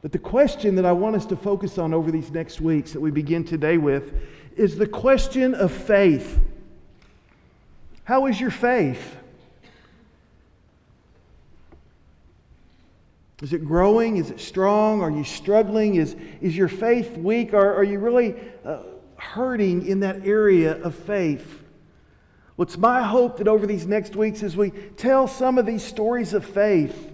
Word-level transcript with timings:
But 0.00 0.12
the 0.12 0.18
question 0.18 0.76
that 0.76 0.84
I 0.84 0.92
want 0.92 1.16
us 1.16 1.26
to 1.26 1.36
focus 1.36 1.76
on 1.78 1.92
over 1.92 2.10
these 2.10 2.30
next 2.30 2.60
weeks 2.60 2.92
that 2.92 3.00
we 3.00 3.10
begin 3.10 3.44
today 3.44 3.78
with 3.78 4.14
is 4.56 4.76
the 4.76 4.86
question 4.86 5.54
of 5.54 5.72
faith. 5.72 6.38
How 8.04 8.26
is 8.26 8.40
your 8.40 8.50
faith? 8.50 9.16
Is 13.42 13.52
it 13.52 13.64
growing? 13.64 14.16
Is 14.16 14.30
it 14.30 14.40
strong? 14.40 15.00
Are 15.00 15.10
you 15.10 15.24
struggling? 15.24 15.96
Is, 15.96 16.16
is 16.40 16.56
your 16.56 16.68
faith 16.68 17.16
weak? 17.16 17.54
Are, 17.54 17.74
are 17.74 17.84
you 17.84 17.98
really 17.98 18.34
uh, 18.64 18.82
hurting 19.16 19.86
in 19.86 20.00
that 20.00 20.26
area 20.26 20.80
of 20.82 20.94
faith? 20.94 21.62
Well, 22.56 22.66
it's 22.66 22.76
my 22.76 23.02
hope 23.02 23.38
that 23.38 23.46
over 23.46 23.66
these 23.66 23.86
next 23.86 24.16
weeks, 24.16 24.42
as 24.42 24.56
we 24.56 24.70
tell 24.70 25.28
some 25.28 25.58
of 25.58 25.66
these 25.66 25.84
stories 25.84 26.34
of 26.34 26.44
faith, 26.44 27.12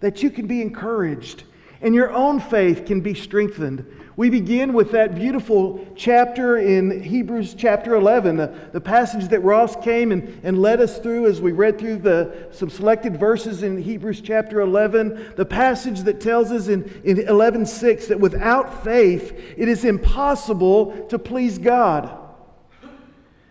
that 0.00 0.22
you 0.22 0.30
can 0.30 0.46
be 0.46 0.62
encouraged 0.62 1.42
and 1.86 1.94
your 1.94 2.12
own 2.12 2.40
faith 2.40 2.84
can 2.84 3.00
be 3.00 3.14
strengthened. 3.14 3.86
We 4.16 4.28
begin 4.28 4.72
with 4.72 4.90
that 4.90 5.14
beautiful 5.14 5.86
chapter 5.94 6.56
in 6.56 7.00
Hebrews 7.00 7.54
chapter 7.54 7.94
11, 7.94 8.38
the, 8.38 8.52
the 8.72 8.80
passage 8.80 9.28
that 9.28 9.38
Ross 9.44 9.76
came 9.76 10.10
and, 10.10 10.40
and 10.42 10.60
led 10.60 10.80
us 10.80 10.98
through 10.98 11.26
as 11.26 11.40
we 11.40 11.52
read 11.52 11.78
through 11.78 11.98
the, 11.98 12.48
some 12.50 12.70
selected 12.70 13.20
verses 13.20 13.62
in 13.62 13.80
Hebrews 13.80 14.20
chapter 14.20 14.62
11. 14.62 15.34
The 15.36 15.46
passage 15.46 16.00
that 16.00 16.20
tells 16.20 16.50
us 16.50 16.66
in, 16.66 16.82
in 17.04 17.18
11.6 17.18 18.08
that 18.08 18.18
without 18.18 18.82
faith 18.82 19.54
it 19.56 19.68
is 19.68 19.84
impossible 19.84 21.06
to 21.06 21.20
please 21.20 21.56
God. 21.56 22.10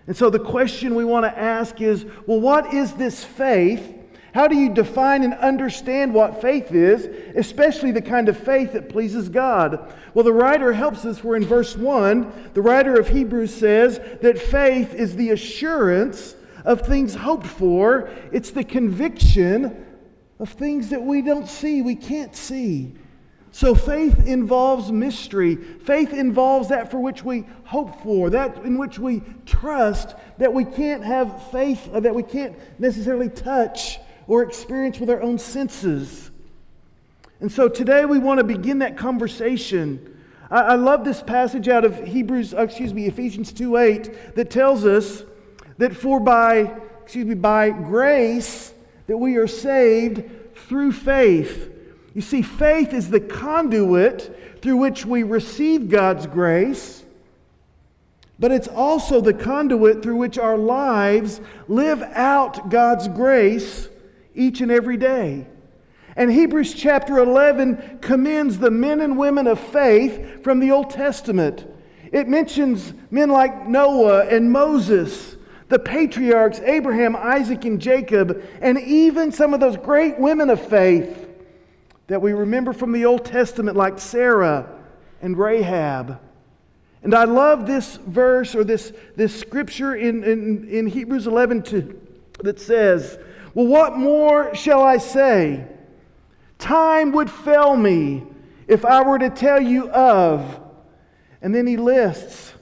And 0.08 0.18
so 0.18 0.30
the 0.30 0.40
question 0.40 0.94
we 0.94 1.06
want 1.06 1.24
to 1.24 1.40
ask 1.40 1.80
is 1.80 2.06
well, 2.28 2.42
what 2.42 2.74
is 2.74 2.92
this 2.96 3.24
faith 3.24 3.95
how 4.36 4.50
do 4.50 4.58
you 4.58 4.68
define 4.68 5.24
and 5.24 5.34
understand 5.36 6.14
what 6.14 6.42
faith 6.42 6.74
is, 6.74 7.06
especially 7.38 7.92
the 7.92 8.02
kind 8.02 8.28
of 8.28 8.38
faith 8.38 8.74
that 8.74 8.90
pleases 8.90 9.30
God? 9.30 9.94
Well, 10.14 10.26
the 10.26 10.34
writer 10.34 10.74
helps 10.74 11.06
us. 11.06 11.24
We're 11.24 11.38
in 11.38 11.46
verse 11.46 11.78
1. 11.78 12.52
The 12.54 12.62
writer 12.62 13.00
of 13.00 13.08
Hebrews 13.08 13.56
says 13.56 13.98
that 14.22 14.38
faith 14.38 14.94
is 14.94 15.16
the 15.16 15.30
assurance 15.30 16.36
of 16.66 16.82
things 16.82 17.16
hoped 17.16 17.48
for, 17.48 18.10
it's 18.34 18.52
the 18.52 18.66
conviction 18.66 19.86
of 20.38 20.50
things 20.50 20.90
that 20.90 21.02
we 21.02 21.22
don't 21.22 21.48
see, 21.48 21.82
we 21.82 21.96
can't 21.96 22.36
see. 22.36 22.94
So 23.54 23.74
faith 23.74 24.28
involves 24.28 24.92
mystery. 24.92 25.56
Faith 25.56 26.12
involves 26.12 26.68
that 26.68 26.92
for 26.92 27.00
which 27.00 27.24
we 27.24 27.46
hope 27.64 28.04
for, 28.04 28.30
that 28.32 28.58
in 28.66 28.78
which 28.78 29.00
we 29.00 29.24
trust, 29.46 30.14
that 30.40 30.54
we 30.54 30.66
can't 30.66 31.06
have 31.06 31.52
faith, 31.52 31.90
that 31.94 32.14
we 32.14 32.24
can't 32.24 32.58
necessarily 32.80 33.30
touch 33.30 34.00
or 34.28 34.44
experience 34.44 35.00
with 35.00 35.10
our 35.10 35.22
own 35.22 35.38
senses. 35.38 36.32
And 37.40 37.52
so 37.52 37.68
today 37.68 38.06
we 38.06 38.18
want 38.18 38.40
to 38.40 38.44
begin 38.44 38.80
that 38.80 38.98
conversation. 38.98 40.20
I, 40.50 40.62
I 40.62 40.76
love 40.76 41.04
this 41.04 41.22
passage 41.22 41.68
out 41.68 41.86
of 41.86 42.04
Hebrews, 42.04 42.54
uh, 42.54 42.62
excuse 42.62 42.94
me, 42.94 43.06
Ephesians 43.08 43.52
2 43.54 43.78
8 43.78 44.36
that 44.36 44.50
tells 44.50 44.86
us 44.86 45.24
that 45.78 45.96
for 45.96 46.20
by, 46.20 46.74
excuse 47.04 47.26
me, 47.26 47.36
by 47.36 47.70
grace 47.70 48.74
that 49.08 49.18
we 49.18 49.36
are 49.36 49.48
saved 49.48 50.24
through 50.56 50.92
faith. 50.94 51.72
You 52.14 52.22
see, 52.22 52.42
faith 52.42 52.94
is 52.94 53.10
the 53.10 53.20
conduit 53.20 54.62
through 54.62 54.78
which 54.78 55.06
we 55.06 55.24
receive 55.24 55.90
God's 55.90 56.26
grace, 56.26 57.04
but 58.40 58.52
it's 58.52 58.68
also 58.70 59.22
the 59.22 59.34
conduit 59.34 60.02
through 60.02 60.16
which 60.16 60.38
our 60.38 60.58
lives 60.58 61.42
live 61.68 62.02
out 62.02 62.70
God's 62.70 63.08
grace 63.10 63.90
each 64.36 64.62
and 64.62 64.72
every 64.72 64.98
day. 64.98 65.48
And 66.16 66.32
Hebrews 66.32 66.74
chapter 66.74 67.18
11 67.20 68.00
commends 68.02 68.58
the 68.58 68.72
men 68.72 69.02
and 69.02 69.18
women 69.18 69.48
of 69.48 69.60
faith 69.60 70.44
from 70.44 70.60
the 70.60 70.72
Old 70.72 70.90
Testament. 70.90 71.68
It 72.12 72.30
mentions 72.30 72.94
men 73.12 73.30
like 73.30 73.68
Noah 73.68 74.26
and 74.28 74.50
Moses, 74.50 75.36
the 75.68 75.80
patriarchs 75.80 76.60
Abraham, 76.60 77.16
Isaac, 77.16 77.66
and 77.66 77.82
Jacob, 77.82 78.42
and 78.62 78.80
even 78.80 79.32
some 79.32 79.54
of 79.54 79.60
those 79.60 79.76
great 79.76 80.18
women 80.18 80.50
of 80.50 80.66
faith 80.66 81.28
that 82.08 82.22
we 82.22 82.32
remember 82.32 82.72
from 82.72 82.92
the 82.92 83.06
Old 83.06 83.26
Testament, 83.26 83.76
like 83.76 84.00
Sarah 84.00 84.70
and 85.22 85.38
Rahab. 85.38 86.20
And 87.04 87.14
I 87.14 87.26
love 87.26 87.68
this 87.68 87.98
verse 87.98 88.56
or 88.56 88.64
this, 88.64 88.94
this 89.16 89.38
scripture 89.38 89.96
in, 89.96 90.24
in, 90.24 90.68
in 90.70 90.88
Hebrews 90.88 91.28
11 91.28 91.64
to, 91.64 92.02
that 92.44 92.60
says, 92.60 93.20
well, 93.56 93.66
what 93.66 93.98
more 93.98 94.54
shall 94.54 94.84
I 94.84 94.98
say? 94.98 95.66
Time 96.60 97.12
would 97.14 97.32
fail 97.32 97.76
me 97.76 98.24
if 98.68 98.86
I 98.86 99.02
were 99.02 99.18
to 99.18 99.30
tell 99.30 99.62
you 99.62 99.90
of. 99.90 100.62
And 101.42 101.56
then 101.56 101.66
he 101.66 101.78
lists 101.78 102.54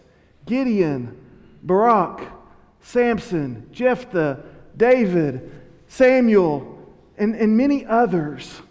Gideon, 0.46 1.18
Barak, 1.64 2.22
Samson, 2.82 3.70
Jephthah, 3.72 4.44
David, 4.78 5.52
Samuel, 5.88 6.88
and, 7.18 7.36
and 7.36 7.58
many 7.58 7.86
others. 7.86 8.62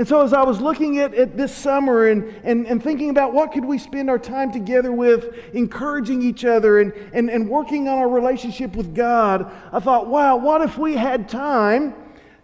And 0.00 0.08
so, 0.08 0.22
as 0.22 0.32
I 0.32 0.42
was 0.44 0.62
looking 0.62 0.98
at, 0.98 1.12
at 1.12 1.36
this 1.36 1.54
summer 1.54 2.06
and, 2.06 2.34
and, 2.42 2.66
and 2.66 2.82
thinking 2.82 3.10
about 3.10 3.34
what 3.34 3.52
could 3.52 3.66
we 3.66 3.76
spend 3.76 4.08
our 4.08 4.18
time 4.18 4.50
together 4.50 4.90
with, 4.90 5.36
encouraging 5.52 6.22
each 6.22 6.46
other 6.46 6.80
and, 6.80 6.94
and, 7.12 7.28
and 7.28 7.46
working 7.46 7.86
on 7.86 7.98
our 7.98 8.08
relationship 8.08 8.76
with 8.76 8.94
God, 8.94 9.52
I 9.70 9.78
thought, 9.78 10.06
wow, 10.06 10.36
what 10.36 10.62
if 10.62 10.78
we 10.78 10.96
had 10.96 11.28
time 11.28 11.92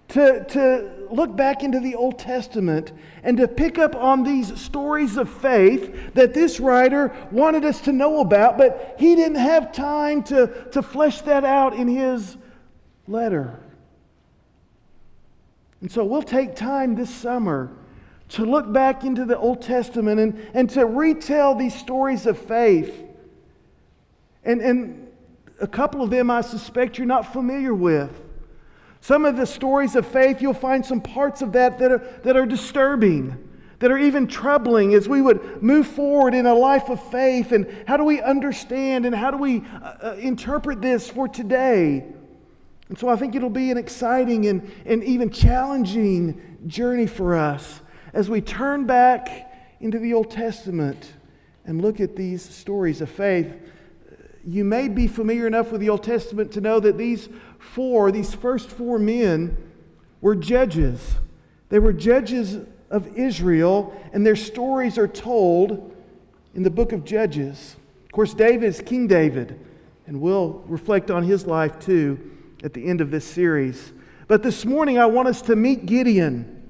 to, 0.09 0.45
to 0.51 1.09
look 1.11 1.35
back 1.35 1.63
into 1.63 1.81
the 1.81 1.95
Old 1.95 2.19
Testament 2.19 2.93
and 3.23 3.39
to 3.39 3.49
pick 3.49 3.79
up 3.79 3.97
on 3.97 4.23
these 4.23 4.61
stories 4.61 5.17
of 5.17 5.31
faith 5.31 6.13
that 6.13 6.35
this 6.35 6.61
writer 6.61 7.17
wanted 7.31 7.65
us 7.65 7.81
to 7.81 7.93
know 7.93 8.21
about, 8.21 8.59
but 8.59 8.97
he 8.99 9.17
didn't 9.17 9.39
have 9.39 9.73
time 9.73 10.23
to, 10.25 10.69
to 10.73 10.83
flesh 10.83 11.23
that 11.23 11.43
out 11.43 11.73
in 11.73 11.89
his 11.89 12.37
letter. 13.09 13.59
And 15.87 15.93
so 15.93 16.05
we'll 16.05 16.21
take 16.21 16.57
time 16.57 16.97
this 16.97 17.15
summer 17.15 17.71
to 18.31 18.45
look 18.45 18.73
back 18.73 19.05
into 19.05 19.25
the 19.25 19.39
Old 19.39 19.63
Testament 19.63 20.19
and, 20.19 20.51
and 20.53 20.69
to 20.71 20.85
retell 20.85 21.55
these 21.55 21.77
stories 21.77 22.27
of 22.27 22.37
faith. 22.37 23.05
And, 24.43 24.61
and 24.61 25.07
a 25.61 25.69
couple 25.69 26.03
of 26.03 26.11
them 26.11 26.29
I 26.29 26.41
suspect 26.41 26.99
you're 26.99 27.07
not 27.07 27.33
familiar 27.33 27.73
with. 27.73 28.11
Some 29.01 29.25
of 29.25 29.37
the 29.37 29.47
stories 29.47 29.95
of 29.95 30.05
faith, 30.05 30.43
you'll 30.43 30.55
find 30.55 30.85
some 30.85 31.01
parts 31.01 31.41
of 31.41 31.53
that 31.53 31.79
that 31.79 31.93
are, 31.93 31.99
that 32.25 32.37
are 32.37 32.47
disturbing, 32.47 33.49
that 33.79 33.93
are 33.93 33.99
even 33.99 34.27
troubling 34.27 34.93
as 34.93 35.09
we 35.09 35.23
would 35.23 35.63
move 35.63 35.87
forward 35.87 36.35
in 36.35 36.47
a 36.47 36.55
life 36.55 36.89
of 36.89 37.01
faith. 37.13 37.53
And 37.53 37.73
how 37.87 37.97
do 37.97 38.03
we 38.03 38.21
understand 38.21 39.07
and 39.07 39.15
how 39.15 39.31
do 39.31 39.37
we 39.37 39.63
uh, 39.81 39.99
uh 40.03 40.17
interpret 40.19 40.83
this 40.83 41.09
for 41.09 41.29
today? 41.29 42.13
And 42.89 42.99
so 42.99 43.09
I 43.09 43.17
think 43.17 43.35
it'll 43.35 43.51
be 43.51 43.71
an 43.71 43.79
exciting 43.79 44.47
and, 44.47 44.71
and 44.85 45.03
even 45.03 45.31
challenging 45.31 46.59
journey 46.67 47.07
for 47.07 47.35
us 47.35 47.81
as 48.13 48.31
we 48.31 48.41
turn 48.41 48.87
back 48.87 49.75
into 49.81 49.99
the 49.99 50.15
Old 50.15 50.31
Testament 50.31 51.13
and 51.65 51.83
look 51.83 52.01
at 52.01 52.15
these 52.15 52.43
stories 52.43 53.01
of 53.01 53.11
faith. 53.11 53.53
You 54.47 54.65
may 54.65 54.89
be 54.89 55.09
familiar 55.09 55.47
enough 55.49 55.73
with 55.73 55.81
the 55.81 55.89
Old 55.89 56.05
Testament 56.05 56.53
to 56.53 56.61
know 56.61 56.79
that 56.79 56.97
these 56.97 57.29
four, 57.59 58.13
these 58.13 58.33
first 58.33 58.71
four 58.71 58.99
men, 58.99 59.57
were 60.21 60.37
judges. 60.37 61.17
They 61.69 61.81
were 61.81 61.93
judges 61.93 62.59
of 62.89 63.19
Israel, 63.19 64.01
and 64.13 64.25
their 64.25 64.37
stories 64.37 64.97
are 64.97 65.09
told 65.09 65.93
in 66.55 66.63
the 66.63 66.71
book 66.71 66.93
of 66.93 67.05
Judges. 67.05 67.75
Of 68.05 68.13
course, 68.13 68.33
David 68.33 68.69
is 68.69 68.81
King 68.81 69.09
David, 69.09 69.59
and 70.07 70.21
we'll 70.21 70.63
reflect 70.67 71.11
on 71.11 71.25
his 71.25 71.47
life 71.47 71.81
too 71.81 72.36
at 72.67 72.75
the 72.75 72.85
end 72.85 73.01
of 73.01 73.13
this 73.13 73.25
series. 73.25 73.93
But 74.27 74.43
this 74.43 74.65
morning, 74.65 74.99
I 74.99 75.07
want 75.07 75.29
us 75.29 75.41
to 75.43 75.55
meet 75.55 75.87
Gideon. 75.87 76.69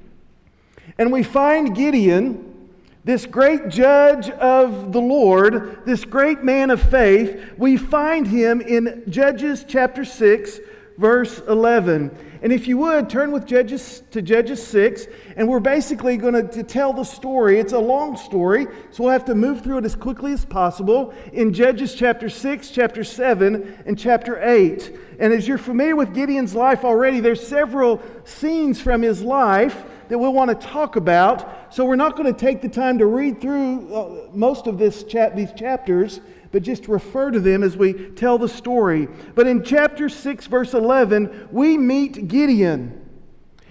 And 0.98 1.10
we 1.10 1.22
find 1.22 1.74
Gideon, 1.74 2.68
this 3.02 3.24
great 3.24 3.70
judge 3.70 4.28
of 4.28 4.92
the 4.92 5.00
Lord, 5.00 5.86
this 5.86 6.04
great 6.04 6.44
man 6.44 6.68
of 6.68 6.82
faith, 6.82 7.42
we 7.56 7.78
find 7.78 8.26
him 8.26 8.60
in 8.60 9.04
Judges 9.08 9.64
chapter 9.66 10.04
6, 10.04 10.60
verse 10.98 11.40
11. 11.48 12.38
And 12.42 12.52
if 12.52 12.68
you 12.68 12.78
would, 12.78 13.10
turn 13.10 13.32
with 13.32 13.46
Judges 13.46 14.02
to 14.10 14.22
Judges 14.22 14.64
6, 14.66 15.06
and 15.36 15.48
we're 15.48 15.60
basically 15.60 16.16
going 16.16 16.48
to 16.48 16.62
tell 16.62 16.92
the 16.92 17.04
story. 17.04 17.58
It's 17.58 17.72
a 17.72 17.78
long 17.78 18.16
story, 18.16 18.66
so 18.90 19.04
we'll 19.04 19.12
have 19.12 19.24
to 19.26 19.34
move 19.34 19.62
through 19.62 19.78
it 19.78 19.84
as 19.84 19.94
quickly 19.94 20.32
as 20.32 20.44
possible 20.44 21.12
in 21.32 21.52
Judges 21.52 21.94
chapter 21.94 22.28
6, 22.28 22.70
chapter 22.70 23.04
7, 23.04 23.82
and 23.86 23.98
chapter 23.98 24.38
8. 24.42 24.92
And 25.18 25.32
as 25.32 25.48
you're 25.48 25.58
familiar 25.58 25.96
with 25.96 26.14
Gideon's 26.14 26.54
life 26.54 26.84
already, 26.84 27.20
there's 27.20 27.46
several 27.46 28.02
scenes 28.24 28.80
from 28.80 29.02
his 29.02 29.22
life 29.22 29.84
that 30.08 30.18
we'll 30.18 30.32
want 30.32 30.48
to 30.48 30.66
talk 30.66 30.96
about. 30.96 31.74
So 31.74 31.84
we're 31.84 31.96
not 31.96 32.16
going 32.16 32.32
to 32.32 32.38
take 32.38 32.62
the 32.62 32.68
time 32.68 32.98
to 32.98 33.06
read 33.06 33.40
through 33.40 33.94
uh, 33.94 34.28
most 34.32 34.66
of 34.66 34.78
this 34.78 35.02
these 35.02 35.52
chapters 35.52 36.20
but 36.56 36.62
just 36.62 36.88
refer 36.88 37.30
to 37.30 37.38
them 37.38 37.62
as 37.62 37.76
we 37.76 37.92
tell 37.92 38.38
the 38.38 38.48
story. 38.48 39.08
But 39.34 39.46
in 39.46 39.62
chapter 39.62 40.08
6, 40.08 40.46
verse 40.46 40.72
11, 40.72 41.50
we 41.52 41.76
meet 41.76 42.28
Gideon. 42.28 43.06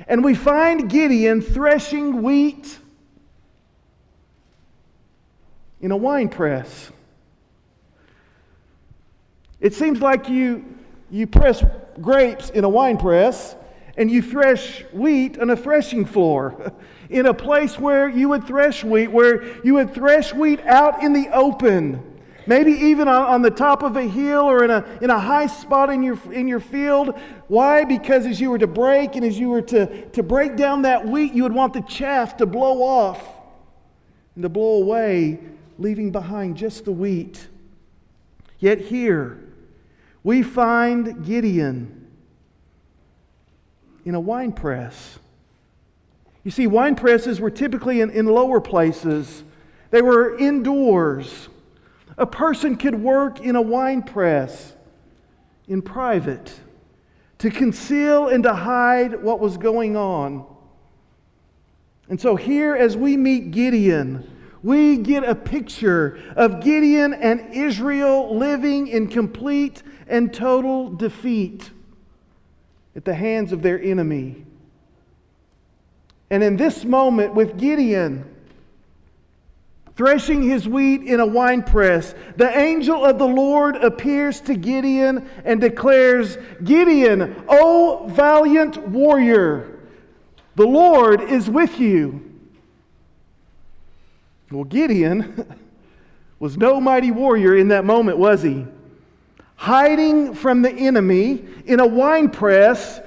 And 0.08 0.24
we 0.24 0.36
find 0.36 0.88
Gideon 0.88 1.42
threshing 1.42 2.22
wheat 2.22 2.78
in 5.82 5.90
a 5.90 5.98
wine 5.98 6.30
press. 6.30 6.92
It 9.60 9.74
seems 9.74 10.00
like 10.00 10.30
you, 10.30 10.64
you 11.10 11.26
press 11.26 11.66
grapes 12.00 12.52
in 12.52 12.66
a 12.66 12.70
wine 12.70 12.98
press 12.98 13.56
and 13.98 14.12
you 14.12 14.22
thresh 14.22 14.84
wheat 14.94 15.40
on 15.40 15.50
a 15.50 15.58
threshing 15.58 16.06
floor 16.06 16.72
in 17.10 17.26
a 17.26 17.34
place 17.34 17.80
where 17.80 18.08
you 18.08 18.30
would 18.30 18.46
thresh 18.46 18.84
wheat, 18.84 19.08
where 19.08 19.44
you 19.66 19.74
would 19.74 19.96
thresh 19.96 20.36
wheat 20.36 20.60
out 20.68 21.02
in 21.02 21.14
the 21.14 21.30
open. 21.30 22.12
Maybe 22.48 22.72
even 22.72 23.08
on, 23.08 23.24
on 23.24 23.42
the 23.42 23.50
top 23.50 23.82
of 23.82 23.96
a 23.96 24.04
hill 24.04 24.42
or 24.42 24.64
in 24.64 24.70
a, 24.70 24.86
in 25.02 25.10
a 25.10 25.20
high 25.20 25.48
spot 25.48 25.90
in 25.90 26.04
your, 26.04 26.20
in 26.32 26.48
your 26.48 26.60
field. 26.60 27.20
Why? 27.48 27.84
Because 27.86 28.26
as 28.26 28.40
you 28.40 28.52
were 28.52 28.60
to 28.60 28.68
break 28.68 29.16
and 29.16 29.26
as 29.26 29.40
you 29.40 29.50
were 29.50 29.64
to, 29.64 30.06
to 30.10 30.24
break 30.24 30.56
down 30.56 30.84
that 30.84 31.08
wheat, 31.08 31.34
you 31.34 31.44
would 31.44 31.54
want 31.54 31.74
the 31.74 31.82
chaff 31.82 32.38
to 32.38 32.46
blow 32.46 32.84
off 32.84 33.26
and 34.36 34.44
to 34.44 34.50
blow 34.50 34.82
away, 34.82 35.40
leaving 35.80 36.12
behind 36.12 36.58
just 36.58 36.86
the 36.86 36.92
wheat. 36.92 37.48
Yet 38.60 38.80
here, 38.80 39.40
we 40.24 40.44
find 40.44 41.26
Gideon 41.26 42.08
in 44.06 44.14
a 44.14 44.20
wine 44.20 44.52
press. 44.52 45.18
You 46.44 46.52
see, 46.52 46.68
wine 46.68 46.96
presses 46.96 47.40
were 47.40 47.50
typically 47.50 48.02
in, 48.02 48.12
in 48.12 48.28
lower 48.28 48.62
places, 48.62 49.44
they 49.90 50.04
were 50.04 50.38
indoors. 50.38 51.50
A 52.18 52.26
person 52.26 52.76
could 52.78 52.96
work 52.96 53.42
in 53.42 53.56
a 53.56 53.62
wine 53.62 54.04
press 54.04 54.74
in 55.68 55.82
private 55.82 56.54
to 57.40 57.50
conceal 57.50 58.30
and 58.30 58.44
to 58.44 58.54
hide 58.54 59.22
what 59.22 59.40
was 59.40 59.58
going 59.58 59.98
on. 59.98 60.46
And 62.08 62.22
so, 62.22 62.36
here 62.36 62.76
as 62.76 62.96
we 62.96 63.18
meet 63.18 63.52
Gideon, 63.52 64.30
we 64.64 64.98
get 64.98 65.24
a 65.24 65.36
picture 65.36 66.20
of 66.36 66.64
Gideon 66.64 67.14
and 67.14 67.54
Israel 67.54 68.38
living 68.38 68.88
in 68.88 69.08
complete 69.08 69.84
and 70.08 70.34
total 70.34 70.90
defeat 70.90 71.72
at 72.96 73.06
the 73.06 73.14
hands 73.14 73.52
of 73.52 73.62
their 73.62 73.82
enemy. 73.82 74.46
And 76.30 76.44
in 76.44 76.58
this 76.58 76.86
moment, 76.86 77.34
with 77.34 77.58
Gideon, 77.58 78.35
threshing 79.96 80.44
his 80.44 80.68
wheat 80.68 81.04
in 81.04 81.20
a 81.20 81.26
winepress, 81.26 82.14
the 82.36 82.58
angel 82.58 83.06
of 83.06 83.18
the 83.18 83.28
Lord 83.28 83.78
appears 83.78 84.42
to 84.42 84.56
Gideon 84.56 85.30
and 85.46 85.62
declares, 85.62 86.38
Gideon, 86.64 87.44
O 87.48 88.08
valiant 88.10 88.78
warrior, 88.90 89.80
the 90.56 90.68
Lord 90.68 91.22
is 91.22 91.50
with 91.50 91.80
you. 91.80 92.22
Well, 94.52 94.66
Gideon 94.66 95.48
was 96.40 96.58
no 96.58 96.82
mighty 96.82 97.12
warrior 97.12 97.56
in 97.56 97.70
that 97.70 97.86
moment, 97.86 98.18
was 98.18 98.42
he? 98.44 98.66
Hiding 99.56 100.34
from 100.34 100.62
the 100.62 100.72
enemy 100.72 101.46
in 101.66 101.80
a 101.80 101.88
winepress, 101.88 103.00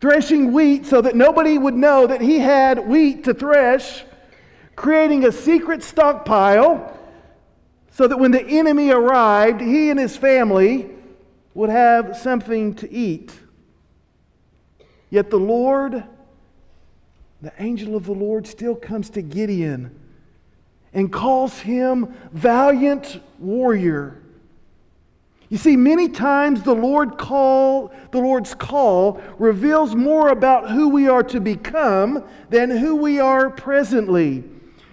threshing 0.00 0.52
wheat 0.52 0.86
so 0.86 1.02
that 1.02 1.14
nobody 1.14 1.58
would 1.58 1.74
know 1.74 2.06
that 2.06 2.22
he 2.22 2.38
had 2.38 2.86
wheat 2.88 3.24
to 3.24 3.34
thresh 3.34 4.02
creating 4.76 5.24
a 5.24 5.32
secret 5.32 5.82
stockpile 5.82 6.96
so 7.90 8.06
that 8.06 8.18
when 8.18 8.30
the 8.30 8.42
enemy 8.42 8.90
arrived, 8.90 9.60
he 9.60 9.90
and 9.90 9.98
his 9.98 10.16
family 10.16 10.90
would 11.54 11.70
have 11.70 12.16
something 12.16 12.74
to 12.74 12.92
eat. 12.92 13.32
Yet 15.08 15.30
the 15.30 15.38
Lord, 15.38 16.04
the 17.40 17.52
angel 17.58 17.96
of 17.96 18.04
the 18.04 18.12
Lord, 18.12 18.46
still 18.46 18.74
comes 18.74 19.08
to 19.10 19.22
Gideon 19.22 19.98
and 20.92 21.10
calls 21.10 21.60
him 21.60 22.14
valiant 22.32 23.20
warrior. 23.38 24.20
You 25.48 25.56
see, 25.56 25.76
many 25.76 26.08
times 26.08 26.62
the 26.62 26.74
Lord 26.74 27.16
call, 27.16 27.92
the 28.10 28.18
Lord's 28.18 28.54
call 28.54 29.22
reveals 29.38 29.94
more 29.94 30.28
about 30.28 30.70
who 30.70 30.88
we 30.88 31.08
are 31.08 31.22
to 31.22 31.40
become 31.40 32.24
than 32.50 32.68
who 32.70 32.96
we 32.96 33.20
are 33.20 33.48
presently. 33.48 34.44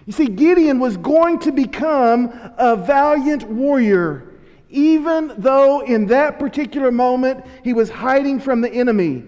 You 0.05 0.13
see, 0.13 0.27
Gideon 0.27 0.79
was 0.79 0.97
going 0.97 1.39
to 1.39 1.51
become 1.51 2.31
a 2.57 2.75
valiant 2.75 3.43
warrior, 3.43 4.33
even 4.69 5.33
though 5.37 5.81
in 5.81 6.07
that 6.07 6.39
particular 6.39 6.91
moment 6.91 7.45
he 7.63 7.73
was 7.73 7.89
hiding 7.89 8.39
from 8.39 8.61
the 8.61 8.71
enemy. 8.71 9.23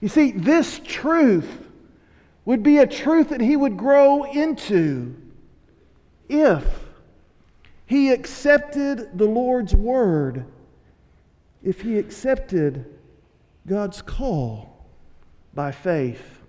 You 0.00 0.08
see, 0.08 0.32
this 0.32 0.80
truth 0.84 1.48
would 2.44 2.62
be 2.62 2.78
a 2.78 2.86
truth 2.86 3.30
that 3.30 3.40
he 3.40 3.56
would 3.56 3.76
grow 3.76 4.24
into 4.24 5.14
if 6.28 6.80
he 7.86 8.10
accepted 8.10 9.16
the 9.16 9.26
Lord's 9.26 9.74
word, 9.74 10.44
if 11.62 11.82
he 11.82 11.98
accepted 11.98 12.86
God's 13.66 14.02
call 14.02 14.86
by 15.54 15.70
faith. 15.70 16.41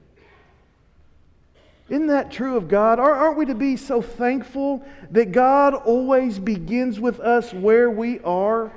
Isn't 1.89 2.07
that 2.07 2.31
true 2.31 2.56
of 2.56 2.68
God? 2.68 3.00
Aren't 3.00 3.38
we 3.38 3.45
to 3.45 3.56
be 3.56 3.75
so 3.75 4.01
thankful 4.01 4.85
that 5.12 5.31
God 5.31 5.74
always 5.74 6.39
begins 6.39 7.00
with 7.00 7.19
us 7.19 7.53
where 7.53 7.89
we 7.89 8.19
are? 8.21 8.71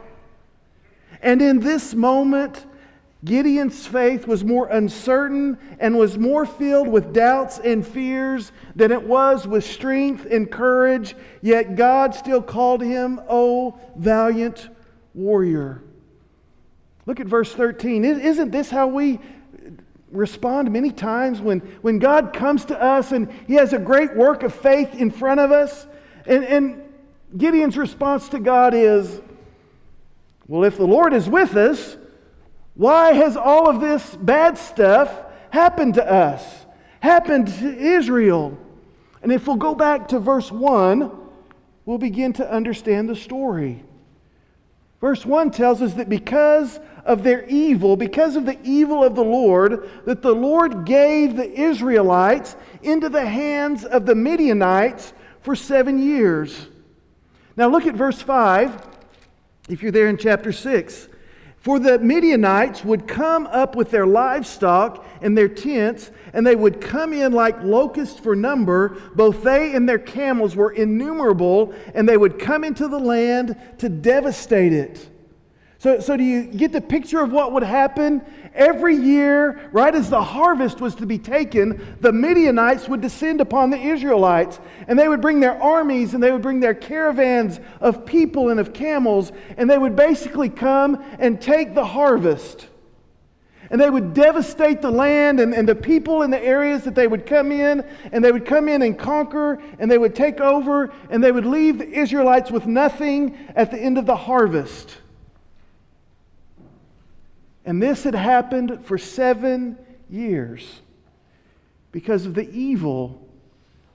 And 1.23 1.41
in 1.41 1.61
this 1.61 1.94
moment, 1.94 2.67
Gideon's 3.25 3.87
faith 3.87 4.26
was 4.26 4.44
more 4.44 4.69
uncertain 4.69 5.58
and 5.81 5.97
was 5.97 6.19
more 6.19 6.44
filled 6.44 6.88
with 6.88 7.12
doubts 7.12 7.58
and 7.58 7.87
fears 7.87 8.53
than 8.75 8.93
it 8.93 9.03
was 9.03 9.47
with 9.47 9.64
strength 9.64 10.26
and 10.31 10.50
courage, 10.50 11.17
yet 11.43 11.76
God 11.76 12.14
still 12.14 12.43
called 12.43 12.82
him, 12.82 13.20
O 13.29 13.79
valiant 13.97 14.69
warrior. 15.14 15.82
Look 17.06 17.20
at 17.20 17.26
verse 17.26 17.52
13. 17.52 18.05
Isn't 18.05 18.50
this 18.50 18.69
how 18.69 18.88
we 18.88 19.20
respond 20.11 20.70
many 20.70 20.91
times 20.91 21.41
when, 21.41 21.61
when 21.82 21.99
God 21.99 22.32
comes 22.32 22.64
to 22.67 22.81
us 22.81 23.12
and 23.12 23.31
He 23.47 23.55
has 23.55 23.73
a 23.73 23.79
great 23.79 24.14
work 24.17 24.43
of 24.43 24.55
faith 24.55 24.94
in 24.94 25.11
front 25.11 25.41
of 25.41 25.53
us. 25.53 25.87
And, 26.26 26.44
and 26.44 26.82
Gideon's 27.37 27.76
response 27.76 28.29
to 28.31 28.38
God 28.38 28.75
is, 28.75 29.20
Well, 30.47 30.64
if 30.64 30.76
the 30.76 30.87
Lord 30.87 31.12
is 31.12 31.29
with 31.29 31.56
us, 31.56 31.97
why 32.75 33.12
has 33.14 33.37
all 33.37 33.69
of 33.69 33.81
this 33.81 34.17
bad 34.17 34.58
stuff 34.58 35.11
happened 35.50 35.94
to 35.94 36.11
us, 36.11 36.67
happened 37.00 37.49
to 37.49 37.76
Israel? 37.76 38.56
And 39.23 39.32
if 39.32 39.47
we'll 39.47 39.56
go 39.56 39.75
back 39.75 40.09
to 40.09 40.20
verse 40.20 40.52
1, 40.52 41.11
we'll 41.85 41.99
begin 41.99 42.33
to 42.35 42.50
understand 42.50 43.09
the 43.09 43.16
story. 43.16 43.83
Verse 45.00 45.25
1 45.25 45.50
tells 45.50 45.83
us 45.83 45.95
that 45.95 46.09
because 46.09 46.78
of 47.07 47.23
their 47.23 47.47
evil, 47.47 47.97
because 47.97 48.37
of 48.37 48.45
the 48.45 48.59
evil 48.63 49.03
of 49.03 49.15
the 49.15 49.25
Lord, 49.25 49.89
that 50.05 50.23
the 50.23 50.35
Lord 50.35 50.85
gave 50.85 51.37
the 51.37 51.51
Israelites 51.51 52.57
into 52.83 53.09
the 53.09 53.25
hands 53.25 53.85
of 53.85 54.05
the 54.05 54.15
Midianites 54.15 55.13
for 55.41 55.55
seven 55.55 55.99
years. 55.99 56.69
Now 57.57 57.69
look 57.69 57.87
at 57.87 57.95
verse 57.95 58.21
5, 58.21 58.89
if 59.69 59.83
you're 59.83 59.93
there 59.93 60.09
in 60.09 60.19
chapter 60.19 60.53
6. 60.53 61.09
For 61.59 61.79
the 61.81 61.99
Midianites 61.99 62.85
would 62.85 63.09
come 63.09 63.47
up 63.49 63.75
with 63.75 63.91
their 63.91 64.07
livestock 64.07 65.05
and 65.21 65.37
their 65.37 65.49
tents, 65.49 66.11
and 66.33 66.47
they 66.47 66.55
would 66.55 66.81
come 66.81 67.13
in 67.13 67.33
like 67.33 67.61
locusts 67.63 68.21
for 68.21 68.37
number. 68.37 68.97
Both 69.17 69.43
they 69.43 69.75
and 69.75 69.89
their 69.89 69.99
camels 69.99 70.55
were 70.55 70.71
innumerable, 70.71 71.75
and 71.95 72.09
they 72.09 72.17
would 72.17 72.39
come 72.39 72.63
into 72.63 72.87
the 72.87 73.01
land 73.01 73.57
to 73.79 73.89
devastate 73.89 74.73
it. 74.73 75.09
So, 75.87 76.00
so 76.00 76.16
do 76.16 76.25
you 76.25 76.43
get 76.43 76.73
the 76.73 76.81
picture 76.81 77.21
of 77.21 77.31
what 77.31 77.52
would 77.52 77.62
happen? 77.62 78.21
Every 78.57 78.97
year, 78.97 79.71
right 79.71 79.95
as 79.95 80.11
the 80.11 80.21
harvest 80.21 80.81
was 80.81 80.97
to 80.97 81.07
be 81.07 81.16
taken, 81.16 81.97
the 82.00 82.11
Midianites 82.11 82.88
would 82.88 83.00
descend 83.00 83.40
upon 83.40 83.71
the 83.71 83.78
Israelites, 83.78 84.59
and 84.88 84.99
they 84.99 85.07
would 85.07 85.21
bring 85.21 85.38
their 85.38 85.62
armies 85.62 86.12
and 86.12 86.21
they 86.21 86.33
would 86.33 86.43
bring 86.43 86.59
their 86.59 86.75
caravans 86.75 87.61
of 87.81 88.05
people 88.05 88.49
and 88.49 88.59
of 88.59 88.73
camels, 88.73 89.31
and 89.57 89.71
they 89.71 89.78
would 89.78 89.95
basically 89.95 90.49
come 90.49 91.05
and 91.21 91.40
take 91.40 91.73
the 91.73 91.85
harvest. 91.85 92.66
And 93.71 93.81
they 93.81 93.88
would 93.88 94.12
devastate 94.12 94.83
the 94.83 94.90
land 94.90 95.38
and, 95.38 95.55
and 95.55 95.69
the 95.69 95.76
people 95.76 96.23
in 96.23 96.33
the 96.33 96.43
areas 96.43 96.83
that 96.83 96.97
they 96.97 97.07
would 97.07 97.26
come 97.26 97.52
in, 97.52 97.85
and 98.11 98.25
they 98.25 98.33
would 98.33 98.45
come 98.45 98.69
in 98.69 98.83
and 98.83 98.99
conquer, 98.99 99.62
and 99.78 99.88
they 99.88 99.99
would 99.99 100.16
take 100.16 100.40
over, 100.40 100.93
and 101.11 101.23
they 101.23 101.31
would 101.31 101.47
leave 101.47 101.78
the 101.78 101.88
Israelites 101.88 102.50
with 102.50 102.66
nothing 102.66 103.38
at 103.55 103.71
the 103.71 103.78
end 103.78 103.99
of 103.99 104.07
the 104.07 104.16
harvest. 104.16 104.97
And 107.66 107.82
this 107.82 108.04
had 108.04 108.14
happened 108.14 108.87
for 108.87 108.96
seven 108.96 109.76
years 110.08 110.80
because 111.90 112.25
of 112.25 112.35
the 112.35 112.49
evil 112.50 113.20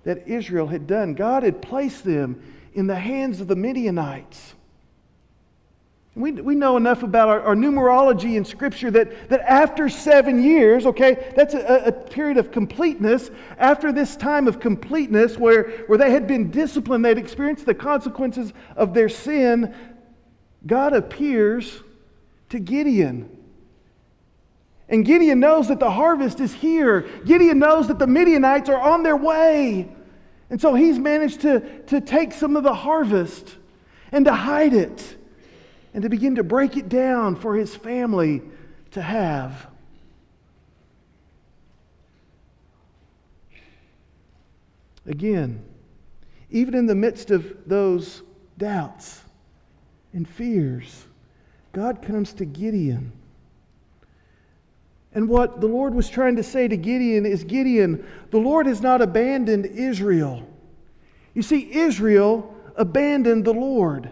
that 0.03 0.27
Israel 0.27 0.67
had 0.67 0.87
done. 0.87 1.13
God 1.13 1.43
had 1.43 1.61
placed 1.61 2.03
them 2.03 2.43
in 2.73 2.87
the 2.87 2.95
hands 2.95 3.39
of 3.39 3.47
the 3.47 3.55
Midianites. 3.55 4.55
We, 6.13 6.33
we 6.33 6.55
know 6.55 6.75
enough 6.75 7.03
about 7.03 7.29
our, 7.29 7.41
our, 7.41 7.55
numerology 7.55 8.35
in 8.35 8.43
Scripture 8.43 8.91
that, 8.91 9.29
that 9.29 9.39
after 9.49 9.87
seven 9.87 10.43
years, 10.43 10.85
okay, 10.85 11.31
that's 11.37 11.53
a, 11.53 11.83
a, 11.85 11.91
period 11.93 12.35
of 12.35 12.51
completeness. 12.51 13.31
After 13.57 13.93
this 13.93 14.17
time 14.17 14.49
of 14.49 14.59
completeness, 14.59 15.37
where, 15.37 15.69
where 15.87 15.97
they 15.97 16.11
had 16.11 16.27
been 16.27 16.51
disciplined, 16.51 17.05
they'd 17.05 17.17
experienced 17.17 17.65
the 17.65 17.73
consequences 17.73 18.51
of 18.75 18.93
their 18.93 19.07
sin, 19.07 19.73
God 20.67 20.91
appears 20.91 21.79
to 22.49 22.59
Gideon. 22.59 23.37
And 24.91 25.05
Gideon 25.05 25.39
knows 25.39 25.69
that 25.69 25.79
the 25.79 25.89
harvest 25.89 26.41
is 26.41 26.53
here. 26.53 27.07
Gideon 27.25 27.59
knows 27.59 27.87
that 27.87 27.97
the 27.97 28.07
Midianites 28.07 28.67
are 28.67 28.79
on 28.79 29.03
their 29.03 29.15
way. 29.15 29.89
And 30.49 30.59
so 30.59 30.75
he's 30.75 30.99
managed 30.99 31.41
to, 31.41 31.61
to 31.83 32.01
take 32.01 32.33
some 32.33 32.57
of 32.57 32.63
the 32.63 32.73
harvest 32.73 33.55
and 34.11 34.25
to 34.25 34.33
hide 34.33 34.73
it 34.73 35.15
and 35.93 36.03
to 36.03 36.09
begin 36.09 36.35
to 36.35 36.43
break 36.43 36.75
it 36.75 36.89
down 36.89 37.37
for 37.37 37.55
his 37.55 37.73
family 37.73 38.41
to 38.91 39.01
have. 39.01 39.67
Again, 45.05 45.63
even 46.49 46.75
in 46.75 46.85
the 46.85 46.95
midst 46.95 47.31
of 47.31 47.55
those 47.65 48.23
doubts 48.57 49.21
and 50.11 50.27
fears, 50.27 51.05
God 51.71 52.01
comes 52.01 52.33
to 52.33 52.45
Gideon. 52.45 53.13
And 55.13 55.27
what 55.27 55.59
the 55.59 55.67
Lord 55.67 55.93
was 55.93 56.09
trying 56.09 56.37
to 56.37 56.43
say 56.43 56.67
to 56.67 56.77
Gideon 56.77 57.25
is 57.25 57.43
Gideon, 57.43 58.05
the 58.29 58.37
Lord 58.37 58.65
has 58.65 58.81
not 58.81 59.01
abandoned 59.01 59.65
Israel. 59.65 60.47
You 61.33 61.41
see, 61.41 61.71
Israel 61.71 62.55
abandoned 62.75 63.45
the 63.45 63.53
Lord. 63.53 64.09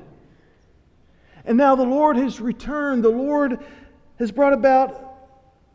And 1.45 1.57
now 1.57 1.75
the 1.75 1.83
Lord 1.83 2.17
has 2.17 2.41
returned. 2.41 3.03
The 3.03 3.09
Lord 3.09 3.59
has 4.19 4.31
brought 4.31 4.53
about 4.53 5.05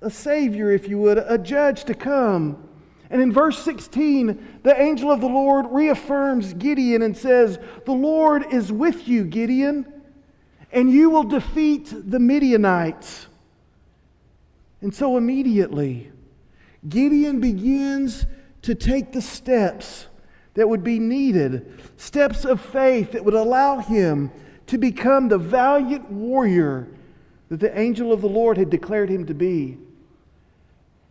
a 0.02 0.11
Savior, 0.11 0.71
if 0.71 0.88
you 0.88 0.99
would, 0.99 1.19
a 1.19 1.38
judge 1.38 1.85
to 1.85 1.95
come. 1.95 2.69
And 3.11 3.23
in 3.23 3.33
verse 3.33 3.59
16, 3.62 4.61
the 4.62 4.81
angel 4.81 5.11
of 5.11 5.21
the 5.21 5.26
Lord 5.26 5.66
reaffirms 5.71 6.52
Gideon 6.54 7.02
and 7.02 7.16
says, 7.16 7.59
The 7.87 7.93
Lord 7.93 8.52
is 8.52 8.71
with 8.71 9.09
you, 9.09 9.25
Gideon, 9.25 9.87
and 10.73 10.90
you 10.90 11.11
will 11.11 11.25
defeat 11.25 11.93
the 11.93 12.19
Midianites. 12.19 13.28
And 14.84 14.94
so 14.94 15.16
immediately, 15.16 16.12
Gideon 16.86 17.40
begins 17.40 18.26
to 18.60 18.74
take 18.74 19.12
the 19.12 19.22
steps 19.22 20.08
that 20.52 20.68
would 20.68 20.84
be 20.84 20.98
needed, 20.98 21.80
steps 21.96 22.44
of 22.44 22.60
faith 22.60 23.12
that 23.12 23.24
would 23.24 23.32
allow 23.32 23.78
him 23.78 24.30
to 24.66 24.76
become 24.76 25.28
the 25.28 25.38
valiant 25.38 26.10
warrior 26.10 26.86
that 27.48 27.60
the 27.60 27.78
angel 27.78 28.12
of 28.12 28.20
the 28.20 28.28
Lord 28.28 28.58
had 28.58 28.68
declared 28.68 29.08
him 29.08 29.24
to 29.24 29.32
be. 29.32 29.78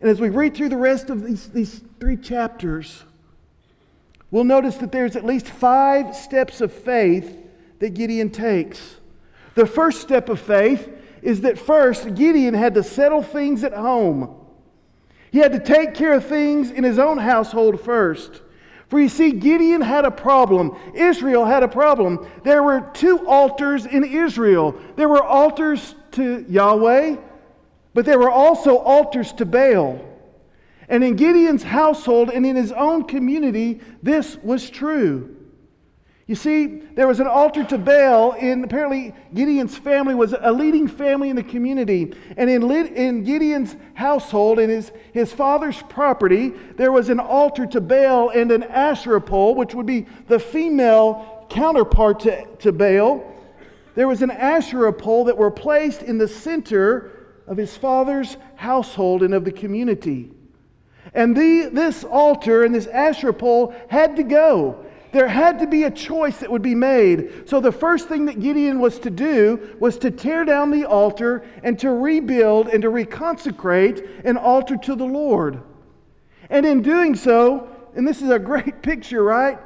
And 0.00 0.08
as 0.08 0.20
we 0.20 0.28
read 0.28 0.54
through 0.54 0.68
the 0.68 0.76
rest 0.76 1.10
of 1.10 1.24
these, 1.24 1.48
these 1.48 1.82
three 1.98 2.16
chapters, 2.16 3.02
we'll 4.30 4.44
notice 4.44 4.76
that 4.76 4.92
there's 4.92 5.16
at 5.16 5.24
least 5.24 5.48
five 5.48 6.14
steps 6.14 6.60
of 6.60 6.72
faith 6.72 7.44
that 7.80 7.94
Gideon 7.94 8.30
takes. 8.30 9.00
The 9.56 9.66
first 9.66 10.00
step 10.00 10.28
of 10.28 10.38
faith 10.38 10.93
is 11.24 11.40
that 11.40 11.58
first, 11.58 12.14
Gideon 12.14 12.52
had 12.52 12.74
to 12.74 12.82
settle 12.82 13.22
things 13.22 13.64
at 13.64 13.72
home. 13.72 14.36
He 15.32 15.38
had 15.38 15.52
to 15.52 15.58
take 15.58 15.94
care 15.94 16.12
of 16.12 16.26
things 16.26 16.70
in 16.70 16.84
his 16.84 16.98
own 16.98 17.16
household 17.16 17.80
first. 17.80 18.42
For 18.88 19.00
you 19.00 19.08
see, 19.08 19.32
Gideon 19.32 19.80
had 19.80 20.04
a 20.04 20.10
problem. 20.10 20.76
Israel 20.94 21.46
had 21.46 21.62
a 21.62 21.68
problem. 21.68 22.28
There 22.44 22.62
were 22.62 22.90
two 22.92 23.26
altars 23.26 23.86
in 23.86 24.04
Israel. 24.04 24.78
There 24.96 25.08
were 25.08 25.24
altars 25.24 25.94
to 26.12 26.44
Yahweh, 26.46 27.16
but 27.94 28.04
there 28.04 28.18
were 28.18 28.30
also 28.30 28.76
altars 28.76 29.32
to 29.32 29.46
Baal. 29.46 30.04
And 30.90 31.02
in 31.02 31.16
Gideon's 31.16 31.62
household 31.62 32.28
and 32.28 32.44
in 32.44 32.54
his 32.54 32.70
own 32.70 33.04
community, 33.04 33.80
this 34.02 34.36
was 34.42 34.68
true. 34.68 35.34
You 36.26 36.34
see, 36.34 36.66
there 36.94 37.06
was 37.06 37.20
an 37.20 37.26
altar 37.26 37.64
to 37.64 37.76
Baal, 37.76 38.34
and 38.40 38.64
apparently 38.64 39.14
Gideon's 39.34 39.76
family 39.76 40.14
was 40.14 40.34
a 40.38 40.50
leading 40.50 40.88
family 40.88 41.28
in 41.28 41.36
the 41.36 41.42
community. 41.42 42.14
And 42.38 42.48
in, 42.48 42.70
in 42.70 43.24
Gideon's 43.24 43.76
household, 43.92 44.58
in 44.58 44.70
his, 44.70 44.90
his 45.12 45.34
father's 45.34 45.82
property, 45.82 46.54
there 46.76 46.92
was 46.92 47.10
an 47.10 47.20
altar 47.20 47.66
to 47.66 47.80
Baal 47.80 48.30
and 48.30 48.50
an 48.50 48.62
Asherah 48.62 49.20
pole, 49.20 49.54
which 49.54 49.74
would 49.74 49.84
be 49.84 50.06
the 50.28 50.38
female 50.38 51.46
counterpart 51.50 52.20
to, 52.20 52.46
to 52.60 52.72
Baal. 52.72 53.22
There 53.94 54.08
was 54.08 54.22
an 54.22 54.30
Asherah 54.30 54.94
pole 54.94 55.24
that 55.24 55.36
were 55.36 55.50
placed 55.50 56.02
in 56.02 56.16
the 56.16 56.26
center 56.26 57.10
of 57.46 57.58
his 57.58 57.76
father's 57.76 58.38
household 58.56 59.22
and 59.22 59.34
of 59.34 59.44
the 59.44 59.52
community. 59.52 60.30
And 61.12 61.36
the, 61.36 61.68
this 61.70 62.02
altar 62.02 62.64
and 62.64 62.74
this 62.74 62.86
Asherah 62.86 63.34
pole 63.34 63.74
had 63.90 64.16
to 64.16 64.22
go 64.22 64.86
there 65.14 65.28
had 65.28 65.60
to 65.60 65.66
be 65.68 65.84
a 65.84 65.90
choice 65.90 66.38
that 66.38 66.50
would 66.50 66.60
be 66.60 66.74
made. 66.74 67.48
So 67.48 67.60
the 67.60 67.70
first 67.70 68.08
thing 68.08 68.26
that 68.26 68.40
Gideon 68.40 68.80
was 68.80 68.98
to 68.98 69.10
do 69.10 69.76
was 69.78 69.96
to 69.98 70.10
tear 70.10 70.44
down 70.44 70.72
the 70.72 70.86
altar 70.86 71.44
and 71.62 71.78
to 71.78 71.90
rebuild 71.90 72.66
and 72.68 72.82
to 72.82 72.90
reconsecrate 72.90 74.24
an 74.24 74.36
altar 74.36 74.76
to 74.76 74.96
the 74.96 75.04
Lord. 75.04 75.62
And 76.50 76.66
in 76.66 76.82
doing 76.82 77.14
so, 77.14 77.68
and 77.94 78.06
this 78.06 78.22
is 78.22 78.28
a 78.28 78.38
great 78.40 78.82
picture, 78.82 79.22
right? 79.22 79.58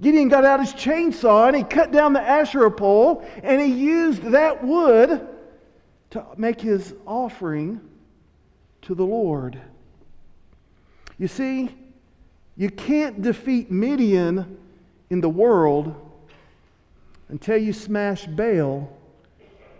Gideon 0.00 0.28
got 0.28 0.44
out 0.44 0.58
his 0.58 0.74
chainsaw 0.74 1.46
and 1.46 1.56
he 1.56 1.62
cut 1.62 1.92
down 1.92 2.12
the 2.12 2.20
Asherah 2.20 2.72
pole 2.72 3.24
and 3.44 3.60
he 3.60 3.68
used 3.72 4.22
that 4.22 4.64
wood 4.64 5.28
to 6.10 6.26
make 6.36 6.60
his 6.60 6.92
offering 7.06 7.80
to 8.82 8.96
the 8.96 9.04
Lord. 9.04 9.60
You 11.18 11.28
see, 11.28 11.72
you 12.58 12.68
can't 12.68 13.22
defeat 13.22 13.70
Midian 13.70 14.58
in 15.10 15.20
the 15.20 15.28
world 15.28 15.94
until 17.28 17.56
you 17.56 17.72
smash 17.72 18.26
Baal 18.26 18.92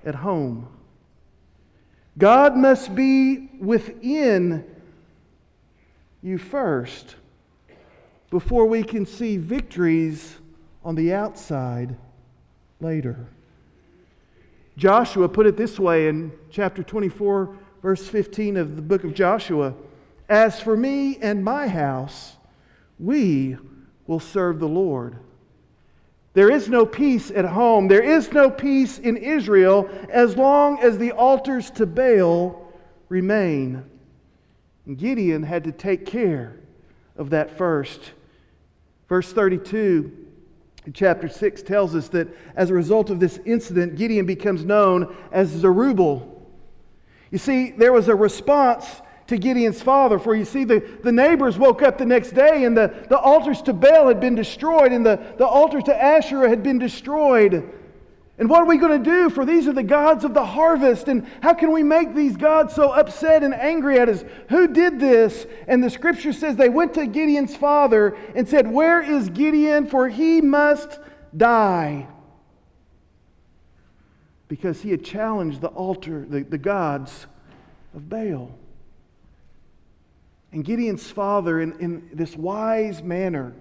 at 0.06 0.14
home. 0.14 0.68
God 2.16 2.56
must 2.56 2.94
be 2.94 3.50
within 3.61 4.64
you 6.23 6.38
first 6.38 7.16
before 8.30 8.66
we 8.66 8.85
can 8.85 9.04
see 9.06 9.38
victories 9.38 10.37
on 10.85 10.94
the 10.94 11.12
outside 11.12 11.97
later. 12.80 13.26
Joshua 14.76 15.28
put 15.28 15.47
it 15.47 15.56
this 15.56 15.80
way 15.80 16.06
in 16.06 16.30
chapter 16.49 16.85
24, 16.85 17.56
verse 17.82 18.06
15 18.06 18.56
of 18.56 18.76
the 18.76 18.82
book 18.82 19.02
of 19.02 19.14
Joshua 19.14 19.75
As 20.28 20.61
for 20.61 20.76
me 20.76 21.16
and 21.16 21.44
my 21.44 21.66
house, 21.66 22.37
we 22.98 23.56
will 24.06 24.20
serve 24.20 24.58
the 24.58 24.68
Lord. 24.68 25.16
There 26.34 26.50
is 26.50 26.68
no 26.68 26.86
peace 26.86 27.30
at 27.30 27.44
home. 27.44 27.88
There 27.88 28.02
is 28.02 28.32
no 28.32 28.50
peace 28.50 28.98
in 28.98 29.16
Israel 29.16 29.88
as 30.08 30.36
long 30.36 30.78
as 30.80 30.98
the 30.98 31.12
altars 31.12 31.70
to 31.72 31.86
Baal 31.86 32.72
remain. 33.08 33.84
And 34.86 34.96
Gideon 34.96 35.42
had 35.42 35.64
to 35.64 35.72
take 35.72 36.06
care 36.06 36.56
of 37.16 37.30
that 37.30 37.56
first. 37.58 38.12
Verse 39.08 39.32
32 39.32 40.26
in 40.86 40.92
chapter 40.92 41.28
6 41.28 41.62
tells 41.62 41.94
us 41.94 42.08
that 42.08 42.28
as 42.56 42.70
a 42.70 42.74
result 42.74 43.10
of 43.10 43.20
this 43.20 43.38
incident, 43.44 43.96
Gideon 43.96 44.24
becomes 44.24 44.64
known 44.64 45.14
as 45.30 45.48
Zerubbabel. 45.48 46.40
You 47.30 47.38
see, 47.38 47.72
there 47.72 47.92
was 47.92 48.08
a 48.08 48.14
response 48.14 49.02
to 49.28 49.38
Gideon's 49.38 49.80
father. 49.80 50.18
For 50.18 50.35
you 50.35 50.44
see, 50.44 50.64
the, 50.64 50.82
the 51.02 51.12
neighbors 51.12 51.58
woke 51.58 51.82
up 51.82 51.99
the 51.99 52.06
next 52.06 52.32
day 52.32 52.64
and 52.64 52.76
the, 52.76 53.06
the 53.08 53.18
altars 53.18 53.62
to 53.62 53.73
Baal 53.73 54.08
had 54.08 54.20
been 54.20 54.35
destroyed 54.35 54.92
and 54.92 55.06
the, 55.06 55.20
the 55.38 55.47
altar 55.47 55.80
to 55.80 56.02
Asherah 56.02 56.49
had 56.49 56.62
been 56.62 56.78
destroyed. 56.78 57.70
And 58.38 58.49
what 58.49 58.62
are 58.62 58.66
we 58.66 58.78
going 58.78 59.02
to 59.02 59.11
do? 59.11 59.28
For 59.28 59.44
these 59.44 59.66
are 59.66 59.73
the 59.73 59.82
gods 59.82 60.25
of 60.25 60.32
the 60.32 60.44
harvest. 60.44 61.08
And 61.08 61.26
how 61.42 61.54
can 61.54 61.73
we 61.73 61.82
make 61.82 62.14
these 62.14 62.37
gods 62.37 62.75
so 62.75 62.90
upset 62.90 63.42
and 63.42 63.52
angry 63.52 63.99
at 63.99 64.08
us? 64.08 64.25
Who 64.49 64.68
did 64.68 64.99
this? 64.99 65.47
And 65.66 65.82
the 65.82 65.90
scripture 65.90 66.32
says 66.32 66.56
they 66.56 66.68
went 66.68 66.94
to 66.94 67.06
Gideon's 67.06 67.56
father 67.56 68.16
and 68.35 68.49
said, 68.49 68.70
Where 68.70 69.02
is 69.02 69.28
Gideon? 69.28 69.88
For 69.88 70.08
he 70.08 70.40
must 70.40 71.00
die. 71.37 72.06
Because 74.47 74.80
he 74.80 74.90
had 74.90 75.04
challenged 75.04 75.61
the 75.61 75.68
altar, 75.68 76.25
the, 76.25 76.42
the 76.42 76.58
gods 76.58 77.26
of 77.92 78.08
Baal. 78.08 78.52
And 80.52 80.64
Gideon's 80.64 81.10
father, 81.10 81.60
in, 81.60 81.78
in 81.78 82.10
this 82.12 82.36
wise 82.36 83.02
manner, 83.02 83.54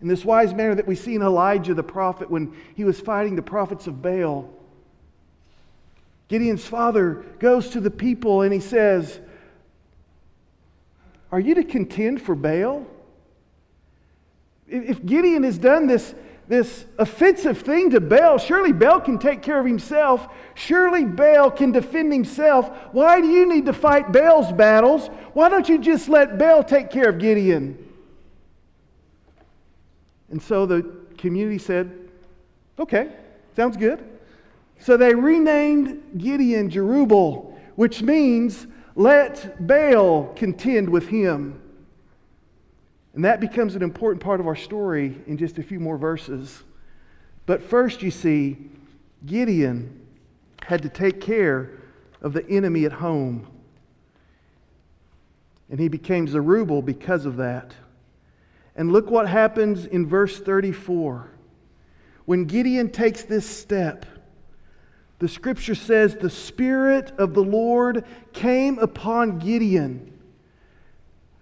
in 0.00 0.08
this 0.08 0.24
wise 0.24 0.54
manner 0.54 0.74
that 0.74 0.86
we 0.86 0.94
see 0.94 1.14
in 1.14 1.22
Elijah 1.22 1.74
the 1.74 1.82
prophet 1.82 2.30
when 2.30 2.54
he 2.74 2.84
was 2.84 3.00
fighting 3.00 3.36
the 3.36 3.42
prophets 3.42 3.86
of 3.86 4.00
Baal, 4.02 4.50
Gideon's 6.28 6.64
father 6.64 7.24
goes 7.38 7.70
to 7.70 7.80
the 7.80 7.90
people 7.90 8.42
and 8.42 8.52
he 8.52 8.60
says, 8.60 9.20
Are 11.30 11.38
you 11.38 11.54
to 11.54 11.64
contend 11.64 12.20
for 12.20 12.34
Baal? 12.34 12.86
If 14.68 15.04
Gideon 15.06 15.44
has 15.44 15.58
done 15.58 15.86
this, 15.86 16.14
this 16.48 16.86
offensive 16.98 17.58
thing 17.58 17.90
to 17.90 18.00
Baal. 18.00 18.38
Surely 18.38 18.72
Baal 18.72 19.00
can 19.00 19.18
take 19.18 19.42
care 19.42 19.58
of 19.58 19.66
himself. 19.66 20.28
Surely 20.54 21.04
Baal 21.04 21.50
can 21.50 21.72
defend 21.72 22.12
himself. 22.12 22.70
Why 22.92 23.20
do 23.20 23.26
you 23.26 23.48
need 23.52 23.66
to 23.66 23.72
fight 23.72 24.12
Baal's 24.12 24.52
battles? 24.52 25.08
Why 25.32 25.48
don't 25.48 25.68
you 25.68 25.78
just 25.78 26.08
let 26.08 26.38
Baal 26.38 26.62
take 26.62 26.90
care 26.90 27.08
of 27.08 27.18
Gideon? 27.18 27.76
And 30.30 30.40
so 30.40 30.66
the 30.66 30.82
community 31.18 31.58
said, 31.58 31.98
okay, 32.78 33.10
sounds 33.54 33.76
good. 33.76 34.04
So 34.78 34.96
they 34.96 35.14
renamed 35.14 36.18
Gideon 36.18 36.70
Jerubbaal, 36.70 37.54
which 37.76 38.02
means 38.02 38.66
let 38.94 39.66
Baal 39.66 40.32
contend 40.36 40.88
with 40.88 41.08
him. 41.08 41.60
And 43.16 43.24
that 43.24 43.40
becomes 43.40 43.74
an 43.74 43.82
important 43.82 44.22
part 44.22 44.40
of 44.40 44.46
our 44.46 44.54
story 44.54 45.16
in 45.26 45.38
just 45.38 45.56
a 45.56 45.62
few 45.62 45.80
more 45.80 45.96
verses. 45.96 46.62
But 47.46 47.62
first, 47.62 48.02
you 48.02 48.10
see, 48.10 48.58
Gideon 49.24 50.06
had 50.62 50.82
to 50.82 50.90
take 50.90 51.18
care 51.18 51.70
of 52.20 52.34
the 52.34 52.46
enemy 52.46 52.84
at 52.84 52.92
home. 52.92 53.46
And 55.70 55.80
he 55.80 55.88
became 55.88 56.28
Zerubbabel 56.28 56.82
because 56.82 57.24
of 57.24 57.38
that. 57.38 57.74
And 58.76 58.92
look 58.92 59.10
what 59.10 59.26
happens 59.26 59.86
in 59.86 60.06
verse 60.06 60.38
34. 60.38 61.30
When 62.26 62.44
Gideon 62.44 62.90
takes 62.90 63.22
this 63.22 63.48
step, 63.48 64.04
the 65.20 65.28
scripture 65.28 65.74
says, 65.74 66.16
The 66.16 66.28
Spirit 66.28 67.12
of 67.16 67.32
the 67.32 67.42
Lord 67.42 68.04
came 68.34 68.78
upon 68.78 69.38
Gideon 69.38 70.12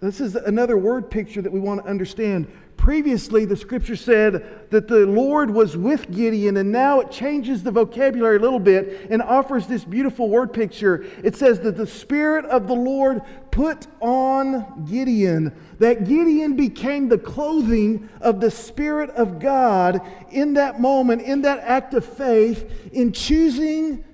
this 0.05 0.21
is 0.21 0.35
another 0.35 0.77
word 0.77 1.11
picture 1.11 1.41
that 1.41 1.53
we 1.53 1.61
want 1.61 1.83
to 1.83 1.89
understand. 1.89 2.47
Previously, 2.77 3.45
the 3.45 3.57
scripture 3.57 3.97
said 3.97 4.69
that 4.71 4.89
the 4.89 5.07
Lord 5.07 5.51
was 5.51 5.77
with 5.77 6.11
Gideon, 6.11 6.57
and 6.57 6.71
now 6.71 7.01
it 7.01 7.11
changes 7.11 7.63
the 7.63 7.71
vocabulary 7.71 8.37
a 8.37 8.41
little 8.41 8.59
bit 8.59 9.07
and 9.11 9.23
offers 9.23 9.67
this 9.67 9.85
beautiful 9.85 10.29
word 10.29 10.53
picture. 10.53 11.07
It 11.23 11.37
says 11.37 11.61
that 11.61 11.77
the 11.77 11.87
Spirit 11.87 12.45
of 12.47 12.67
the 12.67 12.75
Lord 12.75 13.23
put 13.51 13.87
on 14.01 14.85
Gideon, 14.85 15.55
that 15.79 16.07
Gideon 16.07 16.57
became 16.57 17.09
the 17.09 17.17
clothing 17.17 18.09
of 18.21 18.41
the 18.41 18.51
Spirit 18.51 19.11
of 19.11 19.39
God 19.39 20.03
in 20.31 20.55
that 20.55 20.81
moment, 20.81 21.23
in 21.23 21.43
that 21.43 21.61
act 21.61 21.95
of 21.95 22.05
faith, 22.05 22.91
in 22.93 23.13
choosing 23.13 24.05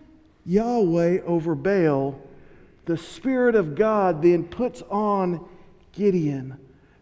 Yahweh 0.45 1.23
over 1.23 1.55
Baal. 1.55 2.21
The 2.85 2.99
Spirit 2.99 3.55
of 3.55 3.75
God 3.75 4.23
then 4.23 4.45
puts 4.45 4.83
on 4.91 5.49
Gideon. 6.01 6.57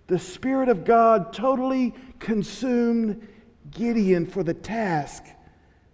The 0.08 0.18
Spirit 0.18 0.68
of 0.68 0.84
God 0.84 1.32
totally 1.32 1.94
consumed 2.18 3.28
Gideon 3.70 4.26
for 4.26 4.42
the 4.42 4.54
task 4.54 5.22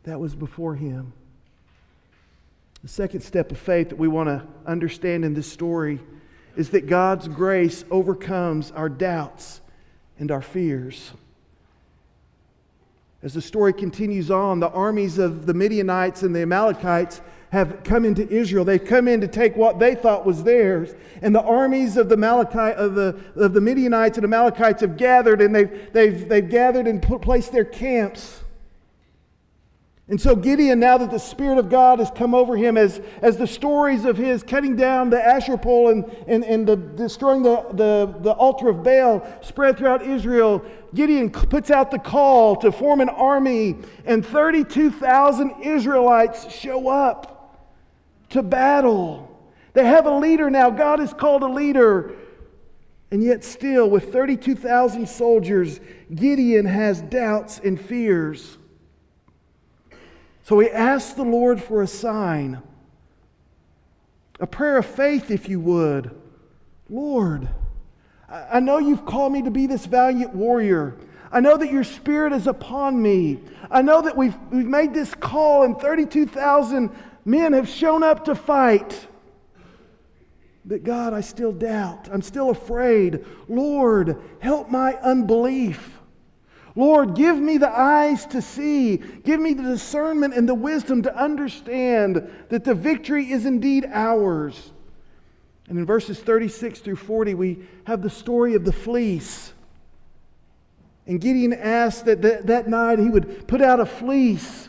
that 0.05 0.19
was 0.19 0.35
before 0.35 0.75
him. 0.75 1.13
The 2.81 2.89
second 2.89 3.21
step 3.21 3.53
of 3.53 3.59
faith 3.59 3.91
that 3.91 3.99
we 3.99 4.09
want 4.09 4.31
to 4.31 4.43
understand 4.65 5.23
in 5.23 5.35
this 5.35 5.53
story 5.53 6.01
is 6.57 6.71
that 6.71 6.87
God's 6.87 7.29
grace 7.29 7.85
overcomes 7.91 8.71
our 8.71 8.89
doubts 8.89 9.61
and 10.19 10.31
our 10.31 10.41
fears. 10.41 11.13
As 13.23 13.35
the 13.35 13.43
story 13.43 13.75
continues 13.75 14.31
on, 14.31 14.61
the 14.61 14.71
armies 14.71 15.19
of 15.19 15.45
the 15.45 15.53
Midianites 15.53 16.23
and 16.23 16.35
the 16.35 16.41
Amalekites 16.41 17.21
have 17.55 17.85
come 17.85 18.05
into 18.05 18.29
Israel. 18.29 18.65
They've 18.65 18.85
come 18.85 19.07
in 19.07 19.21
to 19.21 19.29
take 19.29 19.55
what 19.55 19.79
they 19.79 19.95
thought 19.95 20.27
was 20.27 20.43
theirs. 20.43 20.93
And 21.23 21.33
the 21.33 21.41
armies 21.41 21.97
of 21.97 22.09
the, 22.09 22.17
Malachi, 22.17 22.75
of 22.77 22.97
the, 22.97 23.17
of 23.37 23.53
the 23.53 23.61
Midianites 23.61 24.19
and 24.19 24.25
Amalekites 24.25 24.81
have 24.81 24.97
gathered, 24.97 25.41
and 25.41 25.55
they've, 25.55 25.93
they've, 25.93 26.29
they've 26.29 26.49
gathered 26.49 26.89
and 26.89 27.01
put, 27.01 27.23
placed 27.23 27.53
their 27.53 27.65
camps. 27.65 28.43
And 30.09 30.21
so 30.21 30.35
Gideon, 30.35 30.81
now 30.81 30.99
that 30.99 31.13
the 31.13 31.19
Spirit 31.19 31.59
of 31.59 31.71
God 31.71 32.01
has 32.01 32.11
come 32.11 32.35
over 32.35 32.57
him, 32.57 32.77
as, 32.77 33.01
as 33.23 33.37
the 33.37 33.47
stories 33.47 34.05
of 34.05 34.17
his 34.17 34.43
cutting 34.43 34.75
down 34.75 35.09
the 35.09 35.25
Asher 35.25 35.57
pole 35.57 35.91
and, 35.91 36.05
and, 36.27 36.45
and 36.45 36.67
the, 36.67 36.77
destroying 36.77 37.45
the, 37.45 37.65
the, 37.73 38.15
the 38.21 38.33
altar 38.33 38.69
of 38.69 38.83
Baal 38.83 39.25
spread 39.43 39.79
throughout 39.79 40.03
Israel, 40.03 40.63
Gideon 40.93 41.31
puts 41.31 41.71
out 41.71 41.93
the 41.93 42.01
call 42.01 42.57
to 42.57 42.73
form 42.73 43.01
an 43.01 43.11
army, 43.11 43.77
and 44.05 44.27
32,000 44.27 45.62
Israelites 45.62 46.53
show 46.53 46.88
up 46.88 47.31
to 48.35 48.42
battle. 48.42 49.31
They 49.75 49.85
have 49.85 50.07
a 50.07 50.11
leader 50.11 50.51
now. 50.51 50.68
God 50.68 50.99
has 50.99 51.14
called 51.14 51.44
a 51.44 51.49
leader. 51.49 52.12
And 53.12 53.23
yet, 53.23 53.44
still, 53.44 53.88
with 53.88 54.12
32,000 54.12 55.09
soldiers, 55.09 55.79
Gideon 56.12 56.66
has 56.66 57.01
doubts 57.01 57.61
and 57.61 57.81
fears. 57.81 58.59
So 60.42 60.59
he 60.59 60.68
asks 60.68 61.12
the 61.12 61.23
Lord 61.23 61.62
for 61.62 61.81
a 61.81 61.87
sign, 61.87 62.61
a 64.40 64.49
prayer 64.49 64.79
of 64.79 64.87
faith, 64.87 65.31
if 65.31 65.49
you 65.49 65.61
would. 65.61 66.11
Lord, 66.90 67.49
I 68.29 68.59
know 68.59 68.79
you've 68.79 69.07
called 69.07 69.33
me 69.33 69.42
to 69.42 69.51
be 69.53 69.68
this 69.68 69.87
valiant 69.87 70.35
warrior. 70.35 70.97
I 71.31 71.38
know 71.38 71.57
that 71.57 71.70
your 71.70 71.85
spirit 71.85 72.33
is 72.33 72.49
upon 72.49 73.01
me. 73.01 73.38
I 73.70 73.81
know 73.83 74.03
that 74.03 74.16
we've, 74.16 74.37
we've 74.51 74.66
made 74.66 74.92
this 74.92 75.14
call, 75.14 75.62
and 75.62 75.79
32,000 75.79 76.90
men 77.25 77.53
have 77.53 77.69
shown 77.69 78.03
up 78.03 78.25
to 78.27 78.35
fight. 78.35 79.07
But 80.65 80.83
God, 80.83 81.13
I 81.13 81.21
still 81.21 81.53
doubt. 81.53 82.09
I'm 82.11 82.23
still 82.23 82.51
afraid. 82.51 83.25
Lord, 83.49 84.21
help 84.41 84.71
my 84.71 84.95
unbelief. 84.95 85.99
Lord, 86.77 87.15
give 87.15 87.39
me 87.39 87.59
the 87.59 87.69
eyes 87.69 88.27
to 88.27 88.43
see. 88.43 88.97
Give 88.97 89.39
me 89.39 89.55
the 89.55 89.63
discernment 89.63 90.35
and 90.35 90.49
the 90.49 90.55
wisdom 90.55 91.03
to 91.03 91.17
understand 91.17 92.29
that 92.49 92.65
the 92.65 92.75
victory 92.75 93.31
is 93.31 93.47
indeed 93.47 93.85
ours. 93.93 94.73
And 95.69 95.79
in 95.79 95.87
verses 95.87 96.19
36 96.19 96.81
through 96.81 96.97
40, 96.97 97.35
we 97.35 97.59
have 97.85 98.03
the 98.03 98.11
story 98.11 98.55
of 98.55 98.65
the 98.65 98.73
fleece. 98.73 99.53
And 101.07 101.21
Gideon 101.21 101.53
asked 101.53 102.07
that 102.07 102.23
that, 102.23 102.47
that 102.47 102.69
night 102.69 102.99
he 102.99 103.09
would 103.09 103.47
put 103.47 103.61
out 103.61 103.81
a 103.81 103.87
fleece 103.87 104.69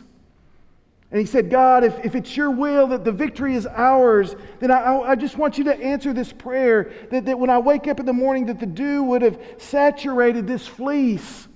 and 1.16 1.26
he 1.26 1.32
said, 1.32 1.48
God, 1.48 1.82
if, 1.82 2.04
if 2.04 2.14
it's 2.14 2.36
your 2.36 2.50
will 2.50 2.88
that 2.88 3.02
the 3.02 3.10
victory 3.10 3.54
is 3.54 3.66
ours, 3.66 4.36
then 4.60 4.70
I, 4.70 4.98
I 4.98 5.14
just 5.14 5.38
want 5.38 5.56
you 5.56 5.64
to 5.64 5.74
answer 5.74 6.12
this 6.12 6.30
prayer 6.30 6.92
that, 7.10 7.24
that 7.24 7.38
when 7.38 7.48
I 7.48 7.56
wake 7.56 7.88
up 7.88 7.98
in 7.98 8.04
the 8.04 8.12
morning, 8.12 8.44
that 8.44 8.60
the 8.60 8.66
dew 8.66 9.02
would 9.04 9.22
have 9.22 9.40
saturated 9.56 10.46
this 10.46 10.66
fleece. 10.66 11.48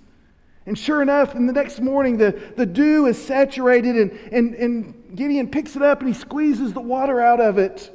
And 0.64 0.79
sure 0.79 1.03
enough, 1.03 1.35
in 1.35 1.44
the 1.44 1.53
next 1.53 1.79
morning, 1.79 2.16
the, 2.16 2.40
the 2.57 2.64
dew 2.64 3.05
is 3.05 3.23
saturated, 3.23 3.96
and, 3.96 4.12
and, 4.33 4.55
and 4.55 5.14
Gideon 5.14 5.46
picks 5.46 5.77
it 5.77 5.83
up 5.83 6.01
and 6.01 6.09
he 6.09 6.14
squeezes 6.14 6.73
the 6.73 6.81
water 6.81 7.20
out 7.20 7.42
of 7.42 7.59
it. 7.59 7.94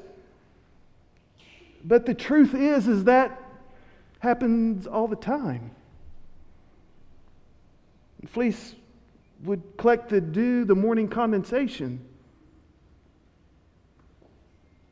But 1.84 2.06
the 2.06 2.13
truth 2.13 2.54
is, 2.54 2.88
is 2.88 3.06
that 3.06 3.41
happens 4.19 4.86
all 4.86 5.08
the 5.08 5.15
time. 5.15 5.71
Fleece 8.28 8.75
would 9.45 9.62
collect 9.77 10.10
the 10.10 10.19
dew, 10.19 10.65
the 10.65 10.75
morning 10.75 11.08
condensation. 11.08 11.99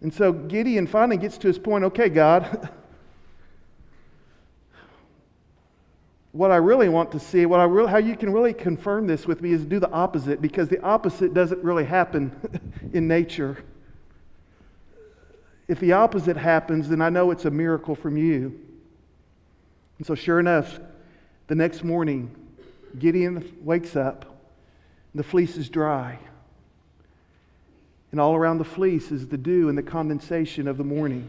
And 0.01 0.13
so 0.13 0.33
Gideon 0.33 0.85
finally 0.85 1.17
gets 1.17 1.37
to 1.39 1.47
his 1.47 1.57
point 1.57 1.85
okay, 1.85 2.09
God, 2.09 2.69
what 6.33 6.51
I 6.51 6.57
really 6.57 6.89
want 6.89 7.11
to 7.13 7.19
see, 7.19 7.45
what 7.45 7.59
I 7.59 7.63
really, 7.63 7.89
how 7.89 7.97
you 7.97 8.17
can 8.17 8.33
really 8.33 8.53
confirm 8.53 9.07
this 9.07 9.25
with 9.25 9.41
me 9.41 9.53
is 9.53 9.65
do 9.65 9.79
the 9.79 9.91
opposite 9.91 10.41
because 10.41 10.67
the 10.67 10.81
opposite 10.81 11.33
doesn't 11.33 11.63
really 11.63 11.85
happen 11.85 12.35
in 12.93 13.07
nature. 13.07 13.63
If 15.69 15.79
the 15.79 15.93
opposite 15.93 16.35
happens, 16.35 16.89
then 16.89 17.01
I 17.01 17.09
know 17.09 17.31
it's 17.31 17.45
a 17.45 17.51
miracle 17.51 17.95
from 17.95 18.17
you. 18.17 18.59
And 19.97 20.05
so, 20.05 20.15
sure 20.15 20.39
enough, 20.39 20.79
the 21.47 21.55
next 21.55 21.85
morning, 21.85 22.35
Gideon 22.99 23.57
wakes 23.61 23.95
up 23.95 24.32
the 25.15 25.23
fleece 25.23 25.58
is 25.58 25.69
dry. 25.69 26.19
And 28.12 28.19
all 28.19 28.36
around 28.36 28.60
the 28.60 28.63
fleece 28.63 29.12
is 29.12 29.28
the 29.28 29.38
dew 29.38 29.69
and 29.69 29.78
the 29.78 29.84
condensation 29.84 30.67
of 30.67 30.78
the 30.78 30.84
morning. 30.84 31.28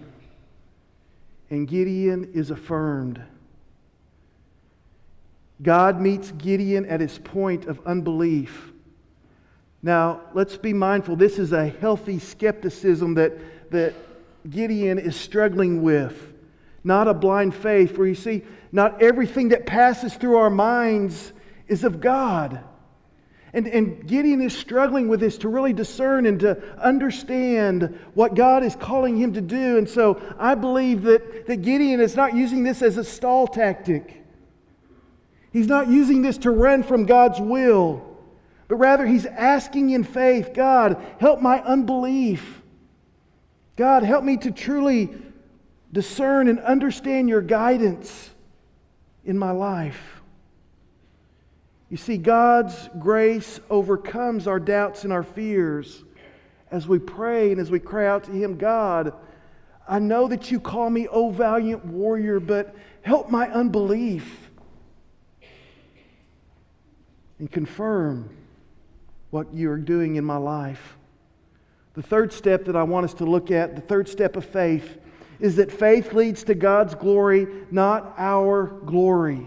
And 1.51 1.67
Gideon 1.67 2.33
is 2.35 2.51
affirmed. 2.51 3.23
God 5.63 6.01
meets 6.01 6.31
Gideon 6.33 6.85
at 6.87 7.01
his 7.01 7.19
point 7.19 7.67
of 7.67 7.81
unbelief. 7.87 8.73
Now, 9.83 10.23
let's 10.35 10.57
be 10.57 10.73
mindful 10.73 11.17
this 11.17 11.39
is 11.39 11.53
a 11.53 11.69
healthy 11.69 12.19
skepticism 12.19 13.15
that, 13.15 13.71
that 13.71 13.95
Gideon 14.49 14.99
is 14.99 15.17
struggling 15.17 15.83
with, 15.83 16.33
not 16.83 17.09
a 17.09 17.15
blind 17.15 17.55
faith, 17.55 17.97
where 17.97 18.07
you 18.07 18.15
see, 18.15 18.43
not 18.73 19.03
everything 19.03 19.51
that 19.51 19.67
passes 19.67 20.15
through 20.15 20.37
our 20.37 20.51
minds 20.51 21.33
is 21.69 21.85
of 21.85 22.01
God. 22.01 22.63
And, 23.55 23.69
and 23.69 24.05
Gideon 24.05 24.43
is 24.43 24.55
struggling 24.55 25.07
with 25.07 25.21
this 25.21 25.39
to 25.39 25.49
really 25.49 25.73
discern 25.73 26.27
and 26.27 26.41
to 26.41 26.61
understand 26.77 27.97
what 28.15 28.35
God 28.35 28.65
is 28.65 28.75
calling 28.75 29.17
him 29.17 29.33
to 29.35 29.41
do. 29.41 29.79
And 29.79 29.89
so 29.89 30.21
I 30.41 30.57
believe 30.57 31.03
that, 31.03 31.47
that 31.47 31.63
Gideon 31.63 32.01
is 32.01 32.17
not 32.17 32.35
using 32.35 32.65
this 32.65 32.83
as 32.83 32.97
a 32.97 33.05
stall 33.05 33.47
tactic. 33.47 34.25
He's 35.53 35.69
not 35.69 35.87
using 35.87 36.21
this 36.21 36.37
to 36.39 36.51
run 36.51 36.83
from 36.83 37.07
God's 37.07 37.41
will, 37.41 38.05
but 38.67 38.75
rather 38.75 39.07
he's 39.07 39.25
asking 39.25 39.91
in 39.91 40.03
faith 40.03 40.51
God, 40.53 41.01
help 41.21 41.41
my 41.41 41.63
unbelief. 41.63 42.61
God, 43.77 44.03
help 44.03 44.25
me 44.25 44.37
to 44.39 44.51
truly 44.51 45.11
discern 45.93 46.49
and 46.49 46.59
understand 46.59 47.29
your 47.29 47.41
guidance 47.41 48.31
in 49.25 49.39
my 49.39 49.53
life. 49.53 50.14
You 51.95 51.99
see, 51.99 52.17
God's 52.19 52.91
grace 52.99 53.61
overcomes 53.71 54.49
our 54.49 54.59
doubts 54.59 55.05
and 55.05 55.13
our 55.13 55.23
fears 55.23 56.03
as 56.73 56.89
we 56.89 56.99
pray 56.99 57.53
and 57.53 57.61
as 57.61 57.71
we 57.71 57.79
cry 57.79 58.09
out 58.09 58.25
to 58.25 58.33
Him 58.33 58.57
God, 58.57 59.13
I 59.87 60.01
know 60.01 60.27
that 60.27 60.51
you 60.51 60.59
call 60.59 60.91
me, 60.91 61.07
O 61.07 61.31
valiant 61.31 61.85
warrior, 61.85 62.41
but 62.41 62.75
help 63.03 63.31
my 63.31 63.49
unbelief 63.49 64.51
and 67.39 67.49
confirm 67.49 68.29
what 69.31 69.55
you 69.55 69.71
are 69.71 69.79
doing 69.79 70.17
in 70.17 70.25
my 70.25 70.39
life. 70.39 70.97
The 71.93 72.03
third 72.03 72.33
step 72.33 72.65
that 72.65 72.75
I 72.75 72.83
want 72.83 73.05
us 73.05 73.15
to 73.15 73.25
look 73.25 73.53
at, 73.53 73.77
the 73.77 73.83
third 73.83 74.09
step 74.09 74.35
of 74.35 74.45
faith, 74.45 74.99
is 75.39 75.55
that 75.55 75.71
faith 75.71 76.13
leads 76.13 76.43
to 76.43 76.57
God's 76.57 76.97
glory, 76.97 77.47
not 77.71 78.17
our 78.19 78.65
glory. 78.85 79.47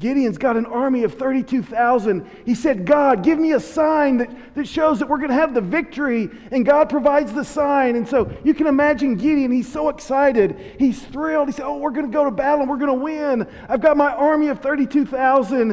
Gideon's 0.00 0.38
got 0.38 0.56
an 0.56 0.64
army 0.64 1.04
of 1.04 1.14
32,000. 1.14 2.28
He 2.46 2.54
said, 2.54 2.86
God, 2.86 3.22
give 3.22 3.38
me 3.38 3.52
a 3.52 3.60
sign 3.60 4.16
that, 4.16 4.54
that 4.54 4.66
shows 4.66 4.98
that 4.98 5.08
we're 5.08 5.18
going 5.18 5.28
to 5.28 5.34
have 5.34 5.52
the 5.52 5.60
victory. 5.60 6.30
And 6.50 6.64
God 6.64 6.88
provides 6.88 7.32
the 7.32 7.44
sign. 7.44 7.96
And 7.96 8.08
so 8.08 8.32
you 8.42 8.54
can 8.54 8.66
imagine 8.66 9.16
Gideon. 9.16 9.52
He's 9.52 9.70
so 9.70 9.90
excited. 9.90 10.58
He's 10.78 11.02
thrilled. 11.04 11.48
He 11.48 11.52
said, 11.52 11.66
Oh, 11.66 11.76
we're 11.76 11.90
going 11.90 12.06
to 12.06 12.12
go 12.12 12.24
to 12.24 12.30
battle 12.30 12.60
and 12.60 12.70
we're 12.70 12.78
going 12.78 12.98
to 12.98 13.04
win. 13.04 13.46
I've 13.68 13.82
got 13.82 13.98
my 13.98 14.10
army 14.12 14.48
of 14.48 14.60
32,000. 14.60 15.72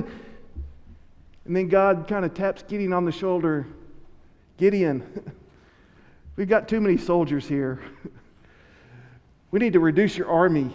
And 1.45 1.55
then 1.55 1.69
God 1.69 2.05
kind 2.09 2.25
of 2.25 2.33
taps 2.33 2.63
Gideon 2.63 2.91
on 2.91 3.05
the 3.05 3.11
shoulder 3.13 3.65
Gideon, 4.57 5.03
we've 6.35 6.49
got 6.49 6.67
too 6.67 6.81
many 6.81 6.97
soldiers 6.97 7.47
here. 7.47 7.79
We 9.49 9.59
need 9.59 9.73
to 9.73 9.79
reduce 9.79 10.17
your 10.17 10.27
army. 10.27 10.73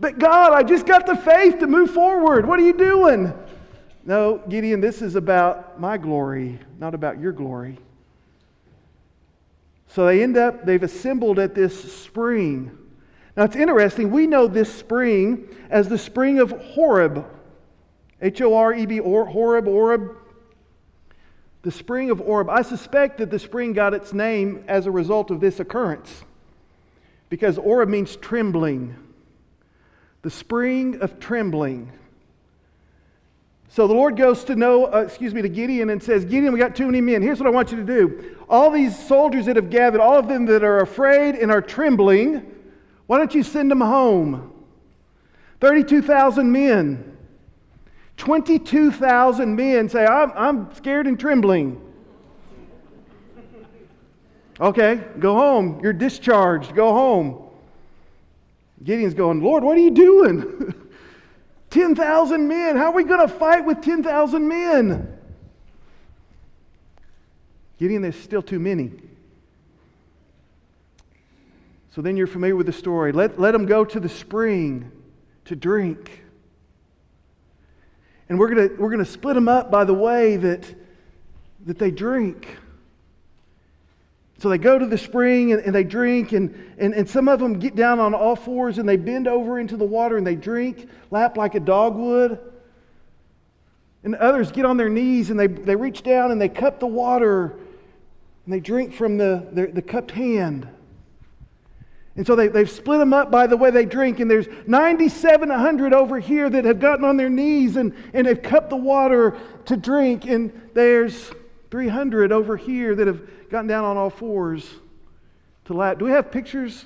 But 0.00 0.18
God, 0.18 0.52
I 0.52 0.62
just 0.62 0.86
got 0.86 1.06
the 1.06 1.16
faith 1.16 1.58
to 1.58 1.66
move 1.66 1.90
forward. 1.90 2.46
What 2.46 2.60
are 2.60 2.64
you 2.64 2.72
doing? 2.72 3.32
No, 4.04 4.40
Gideon, 4.48 4.80
this 4.80 5.02
is 5.02 5.16
about 5.16 5.80
my 5.80 5.98
glory, 5.98 6.58
not 6.78 6.94
about 6.94 7.20
your 7.20 7.32
glory. 7.32 7.78
So 9.88 10.06
they 10.06 10.22
end 10.22 10.36
up, 10.36 10.64
they've 10.64 10.82
assembled 10.82 11.38
at 11.38 11.54
this 11.54 11.92
spring. 11.92 12.76
Now 13.36 13.44
it's 13.44 13.56
interesting, 13.56 14.10
we 14.10 14.26
know 14.26 14.46
this 14.46 14.72
spring 14.72 15.48
as 15.70 15.88
the 15.88 15.98
spring 15.98 16.38
of 16.38 16.50
Horeb. 16.50 17.26
H 18.20 18.40
O 18.40 18.54
R 18.54 18.74
E 18.74 18.86
B, 18.86 18.98
Horeb, 18.98 19.64
Horeb. 19.64 20.16
The 21.62 21.70
spring 21.70 22.10
of 22.10 22.18
Horeb. 22.18 22.48
I 22.48 22.62
suspect 22.62 23.18
that 23.18 23.30
the 23.30 23.38
spring 23.38 23.72
got 23.72 23.94
its 23.94 24.12
name 24.12 24.64
as 24.68 24.86
a 24.86 24.90
result 24.90 25.30
of 25.30 25.40
this 25.40 25.60
occurrence 25.60 26.22
because 27.28 27.56
Horeb 27.56 27.88
means 27.88 28.16
trembling 28.16 28.96
the 30.22 30.30
spring 30.30 31.00
of 31.00 31.20
trembling. 31.20 31.92
So 33.70 33.86
the 33.86 33.94
Lord 33.94 34.16
goes 34.16 34.44
to 34.44 34.56
know, 34.56 34.86
uh, 34.86 35.00
excuse 35.00 35.34
me, 35.34 35.42
to 35.42 35.48
Gideon 35.48 35.90
and 35.90 36.02
says, 36.02 36.24
Gideon, 36.24 36.52
we 36.52 36.58
got 36.58 36.74
too 36.74 36.86
many 36.86 37.00
men. 37.00 37.22
Here's 37.22 37.38
what 37.38 37.46
I 37.46 37.50
want 37.50 37.70
you 37.70 37.76
to 37.76 37.84
do. 37.84 38.36
All 38.48 38.70
these 38.70 38.98
soldiers 39.06 39.46
that 39.46 39.56
have 39.56 39.70
gathered, 39.70 40.00
all 40.00 40.18
of 40.18 40.26
them 40.26 40.46
that 40.46 40.64
are 40.64 40.80
afraid 40.80 41.34
and 41.34 41.50
are 41.50 41.60
trembling, 41.60 42.54
why 43.06 43.18
don't 43.18 43.34
you 43.34 43.42
send 43.42 43.70
them 43.70 43.80
home? 43.80 44.52
32,000 45.60 46.50
men. 46.50 47.16
22,000 48.16 49.54
men 49.54 49.88
say, 49.88 50.04
I'm, 50.04 50.32
I'm 50.34 50.74
scared 50.74 51.06
and 51.06 51.18
trembling. 51.18 51.80
Okay, 54.60 55.00
go 55.20 55.34
home. 55.34 55.80
You're 55.82 55.92
discharged. 55.92 56.74
Go 56.74 56.92
home. 56.92 57.47
Gideon's 58.82 59.14
going, 59.14 59.42
Lord, 59.42 59.64
what 59.64 59.76
are 59.76 59.80
you 59.80 59.90
doing? 59.90 60.74
10,000 61.70 62.48
men. 62.48 62.76
How 62.76 62.86
are 62.86 62.94
we 62.94 63.04
going 63.04 63.26
to 63.26 63.32
fight 63.32 63.64
with 63.64 63.82
10,000 63.82 64.48
men? 64.48 65.18
Gideon, 67.78 68.02
there's 68.02 68.18
still 68.18 68.42
too 68.42 68.58
many. 68.58 68.92
So 71.90 72.02
then 72.02 72.16
you're 72.16 72.26
familiar 72.26 72.56
with 72.56 72.66
the 72.66 72.72
story. 72.72 73.12
Let, 73.12 73.40
let 73.40 73.52
them 73.52 73.66
go 73.66 73.84
to 73.84 74.00
the 74.00 74.08
spring 74.08 74.90
to 75.46 75.56
drink. 75.56 76.22
And 78.28 78.38
we're 78.38 78.54
going 78.54 78.76
we're 78.76 78.90
going 78.90 79.04
to 79.04 79.10
split 79.10 79.34
them 79.34 79.48
up 79.48 79.70
by 79.70 79.84
the 79.84 79.94
way 79.94 80.36
that, 80.36 80.64
that 81.64 81.78
they 81.78 81.90
drink. 81.90 82.56
So 84.38 84.48
they 84.48 84.58
go 84.58 84.78
to 84.78 84.86
the 84.86 84.98
spring 84.98 85.52
and, 85.52 85.60
and 85.62 85.74
they 85.74 85.82
drink, 85.82 86.32
and, 86.32 86.54
and, 86.78 86.94
and 86.94 87.08
some 87.08 87.28
of 87.28 87.40
them 87.40 87.58
get 87.58 87.74
down 87.74 87.98
on 87.98 88.14
all 88.14 88.36
fours 88.36 88.78
and 88.78 88.88
they 88.88 88.96
bend 88.96 89.26
over 89.26 89.58
into 89.58 89.76
the 89.76 89.84
water 89.84 90.16
and 90.16 90.26
they 90.26 90.36
drink, 90.36 90.88
lap 91.10 91.36
like 91.36 91.56
a 91.56 91.60
dog 91.60 91.96
would. 91.96 92.38
And 94.04 94.14
others 94.14 94.52
get 94.52 94.64
on 94.64 94.76
their 94.76 94.88
knees 94.88 95.30
and 95.30 95.38
they, 95.38 95.48
they 95.48 95.74
reach 95.74 96.04
down 96.04 96.30
and 96.30 96.40
they 96.40 96.48
cup 96.48 96.78
the 96.78 96.86
water 96.86 97.56
and 98.46 98.54
they 98.54 98.60
drink 98.60 98.94
from 98.94 99.18
the, 99.18 99.46
the, 99.52 99.66
the 99.66 99.82
cupped 99.82 100.12
hand. 100.12 100.68
And 102.16 102.26
so 102.26 102.34
they, 102.34 102.48
they've 102.48 102.70
split 102.70 102.98
them 102.98 103.12
up 103.12 103.30
by 103.30 103.46
the 103.46 103.56
way 103.56 103.70
they 103.70 103.84
drink, 103.84 104.18
and 104.18 104.28
there's 104.28 104.48
9,700 104.66 105.94
over 105.94 106.18
here 106.18 106.50
that 106.50 106.64
have 106.64 106.80
gotten 106.80 107.04
on 107.04 107.16
their 107.16 107.28
knees 107.28 107.76
and, 107.76 107.94
and 108.12 108.26
have 108.26 108.42
cupped 108.42 108.70
the 108.70 108.76
water 108.76 109.36
to 109.66 109.76
drink, 109.76 110.24
and 110.24 110.70
there's 110.74 111.30
300 111.70 112.32
over 112.32 112.56
here 112.56 112.96
that 112.96 113.06
have 113.06 113.20
gotten 113.48 113.66
down 113.66 113.84
on 113.84 113.96
all 113.96 114.10
fours 114.10 114.68
to 115.66 115.74
lap. 115.74 115.98
Do 115.98 116.04
we 116.04 116.10
have 116.12 116.30
pictures? 116.30 116.84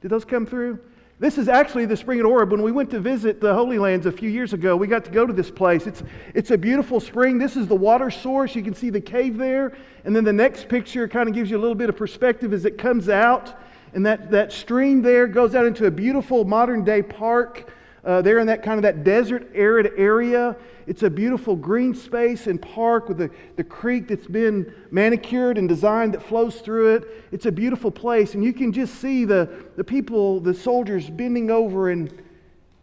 Did 0.00 0.10
those 0.10 0.24
come 0.24 0.46
through? 0.46 0.78
This 1.18 1.36
is 1.36 1.48
actually 1.48 1.84
the 1.84 1.96
spring 1.96 2.18
at 2.18 2.24
Horeb. 2.24 2.50
When 2.50 2.62
we 2.62 2.72
went 2.72 2.90
to 2.92 2.98
visit 2.98 3.42
the 3.42 3.52
Holy 3.52 3.78
Lands 3.78 4.06
a 4.06 4.12
few 4.12 4.30
years 4.30 4.54
ago, 4.54 4.74
we 4.74 4.86
got 4.86 5.04
to 5.04 5.10
go 5.10 5.26
to 5.26 5.34
this 5.34 5.50
place. 5.50 5.86
It's, 5.86 6.02
it's 6.34 6.50
a 6.50 6.56
beautiful 6.56 6.98
spring. 6.98 7.36
This 7.36 7.56
is 7.56 7.66
the 7.66 7.74
water 7.74 8.10
source. 8.10 8.54
You 8.54 8.62
can 8.62 8.74
see 8.74 8.88
the 8.88 9.02
cave 9.02 9.36
there. 9.36 9.76
And 10.06 10.16
then 10.16 10.24
the 10.24 10.32
next 10.32 10.68
picture 10.68 11.06
kind 11.06 11.28
of 11.28 11.34
gives 11.34 11.50
you 11.50 11.58
a 11.58 11.60
little 11.60 11.74
bit 11.74 11.90
of 11.90 11.96
perspective 11.96 12.54
as 12.54 12.64
it 12.64 12.78
comes 12.78 13.10
out. 13.10 13.54
And 13.92 14.06
that, 14.06 14.30
that 14.30 14.50
stream 14.50 15.02
there 15.02 15.26
goes 15.26 15.54
out 15.54 15.66
into 15.66 15.84
a 15.84 15.90
beautiful 15.90 16.44
modern 16.44 16.84
day 16.84 17.02
park 17.02 17.70
uh, 18.04 18.22
there 18.22 18.38
in 18.38 18.46
that 18.46 18.62
kind 18.62 18.78
of 18.78 18.82
that 18.82 19.04
desert 19.04 19.50
arid 19.54 19.92
area. 19.96 20.56
It's 20.86 21.02
a 21.02 21.10
beautiful 21.10 21.54
green 21.54 21.94
space 21.94 22.46
and 22.46 22.60
park 22.60 23.08
with 23.08 23.18
the, 23.18 23.30
the 23.56 23.64
creek 23.64 24.08
that's 24.08 24.26
been 24.26 24.72
manicured 24.90 25.58
and 25.58 25.68
designed 25.68 26.14
that 26.14 26.22
flows 26.22 26.60
through 26.60 26.96
it. 26.96 27.04
It's 27.30 27.46
a 27.46 27.52
beautiful 27.52 27.90
place, 27.90 28.34
and 28.34 28.42
you 28.42 28.52
can 28.52 28.72
just 28.72 28.94
see 28.96 29.24
the, 29.24 29.48
the 29.76 29.84
people, 29.84 30.40
the 30.40 30.54
soldiers 30.54 31.08
bending 31.08 31.50
over 31.50 31.90
and 31.90 32.12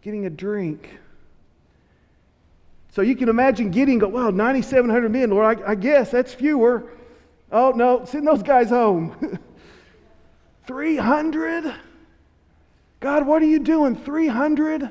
getting 0.02 0.26
a 0.26 0.30
drink. 0.30 0.98
So 2.90 3.02
you 3.02 3.14
can 3.14 3.28
imagine 3.28 3.70
getting, 3.70 4.00
wow, 4.00 4.30
9,700 4.30 5.10
men. 5.10 5.30
Lord, 5.30 5.60
I, 5.60 5.72
I 5.72 5.74
guess 5.74 6.10
that's 6.10 6.32
fewer. 6.32 6.84
Oh, 7.52 7.70
no, 7.70 8.04
send 8.04 8.26
those 8.26 8.42
guys 8.42 8.70
home. 8.70 9.38
300? 10.66 11.74
God, 13.00 13.26
what 13.26 13.42
are 13.42 13.46
you 13.46 13.58
doing? 13.58 13.96
300? 13.96 14.90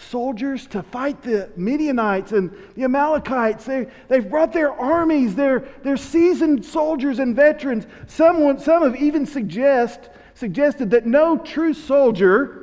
Soldiers 0.00 0.66
to 0.68 0.82
fight 0.82 1.22
the 1.22 1.50
Midianites 1.56 2.32
and 2.32 2.50
the 2.74 2.84
Amalekites. 2.84 3.64
They, 3.64 3.86
they've 4.08 4.28
brought 4.28 4.52
their 4.52 4.72
armies, 4.72 5.34
they're, 5.34 5.60
they're 5.82 5.96
seasoned 5.96 6.64
soldiers 6.64 7.18
and 7.18 7.36
veterans. 7.36 7.86
Some, 8.06 8.58
some 8.58 8.82
have 8.82 8.96
even 8.96 9.26
suggest, 9.26 10.10
suggested 10.34 10.90
that 10.90 11.06
no 11.06 11.38
true 11.38 11.74
soldier 11.74 12.56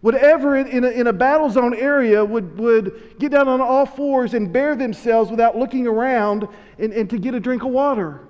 would 0.00 0.14
ever, 0.14 0.56
in 0.56 0.84
a, 0.84 0.88
in 0.88 1.06
a 1.08 1.12
battle 1.12 1.50
zone 1.50 1.74
area, 1.74 2.24
would, 2.24 2.56
would 2.58 3.16
get 3.18 3.32
down 3.32 3.48
on 3.48 3.60
all 3.60 3.84
fours 3.84 4.34
and 4.34 4.52
bare 4.52 4.76
themselves 4.76 5.30
without 5.30 5.56
looking 5.56 5.86
around 5.86 6.46
and, 6.78 6.92
and 6.92 7.10
to 7.10 7.18
get 7.18 7.34
a 7.34 7.40
drink 7.40 7.62
of 7.62 7.70
water. 7.70 8.20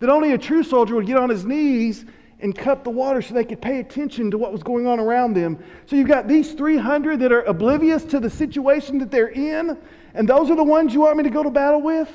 That 0.00 0.10
only 0.10 0.32
a 0.32 0.38
true 0.38 0.62
soldier 0.62 0.94
would 0.94 1.06
get 1.06 1.16
on 1.16 1.28
his 1.28 1.44
knees 1.44 2.04
and 2.42 2.56
cup 2.56 2.84
the 2.84 2.90
water 2.90 3.20
so 3.20 3.34
they 3.34 3.44
could 3.44 3.60
pay 3.60 3.80
attention 3.80 4.30
to 4.30 4.38
what 4.38 4.52
was 4.52 4.62
going 4.62 4.86
on 4.86 4.98
around 4.98 5.34
them. 5.34 5.62
So 5.86 5.96
you've 5.96 6.08
got 6.08 6.26
these 6.26 6.52
300 6.52 7.20
that 7.20 7.32
are 7.32 7.42
oblivious 7.42 8.04
to 8.04 8.20
the 8.20 8.30
situation 8.30 8.98
that 8.98 9.10
they're 9.10 9.28
in, 9.28 9.76
and 10.14 10.28
those 10.28 10.50
are 10.50 10.56
the 10.56 10.64
ones 10.64 10.94
you 10.94 11.00
want 11.00 11.16
me 11.16 11.24
to 11.24 11.30
go 11.30 11.42
to 11.42 11.50
battle 11.50 11.82
with? 11.82 12.10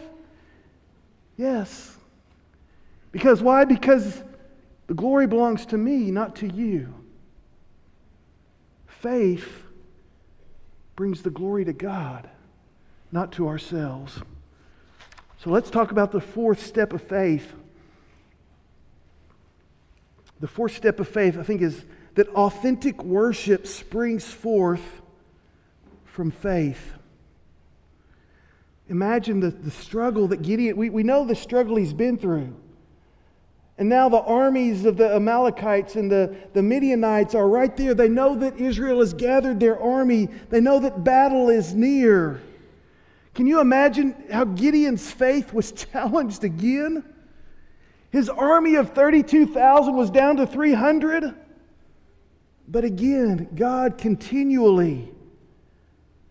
Yes. 1.38 1.96
Because 3.12 3.42
why? 3.42 3.66
Because 3.66 4.24
the 4.88 4.94
glory 4.94 5.28
belongs 5.28 5.66
to 5.68 5.78
me, 5.78 6.12
not 6.12 6.36
to 6.38 6.48
you. 6.48 6.94
Faith 8.88 9.64
brings 10.96 11.22
the 11.22 11.30
glory 11.30 11.66
to 11.66 11.74
God, 11.74 12.30
not 13.12 13.32
to 13.34 13.48
ourselves. 13.48 14.20
So 15.44 15.50
let's 15.50 15.70
talk 15.70 15.92
about 15.92 16.12
the 16.12 16.22
fourth 16.22 16.66
step 16.66 16.94
of 16.94 17.02
faith 17.02 17.54
the 20.46 20.52
fourth 20.52 20.76
step 20.76 21.00
of 21.00 21.08
faith, 21.08 21.40
I 21.40 21.42
think, 21.42 21.64
is 21.64 21.86
that 22.14 22.28
authentic 22.36 23.04
worship 23.04 23.66
springs 23.66 24.28
forth 24.28 25.02
from 26.04 26.30
faith. 26.30 26.92
Imagine 28.88 29.40
the, 29.40 29.50
the 29.50 29.72
struggle 29.72 30.28
that 30.28 30.44
Gideon, 30.44 30.78
we, 30.78 30.92
we 30.92 31.02
know 31.02 31.26
the 31.26 31.34
struggle 31.34 31.78
he's 31.78 31.94
been 31.94 32.20
through. 32.20 32.56
And 33.80 33.90
now 33.90 34.08
the 34.08 34.22
armies 34.22 34.86
of 34.86 34.98
the 34.98 35.16
Amalekites 35.16 35.96
and 35.96 36.12
the, 36.12 36.36
the 36.54 36.62
Midianites 36.62 37.34
are 37.34 37.50
right 37.50 37.76
there. 37.76 37.96
They 37.96 38.08
know 38.08 38.36
that 38.36 38.60
Israel 38.60 39.00
has 39.00 39.16
gathered 39.16 39.60
their 39.60 39.82
army, 39.82 40.30
they 40.52 40.62
know 40.62 40.80
that 40.80 41.04
battle 41.04 41.50
is 41.50 41.74
near. 41.74 42.40
Can 43.34 43.48
you 43.48 43.62
imagine 43.62 44.14
how 44.32 44.46
Gideon's 44.46 45.10
faith 45.10 45.54
was 45.54 45.72
challenged 45.92 46.44
again? 46.44 47.04
His 48.16 48.30
army 48.30 48.76
of 48.76 48.92
32,000 48.92 49.94
was 49.94 50.10
down 50.10 50.38
to 50.38 50.48
300. 50.48 51.36
But 52.66 52.86
again, 52.86 53.50
God 53.54 53.98
continually 53.98 55.12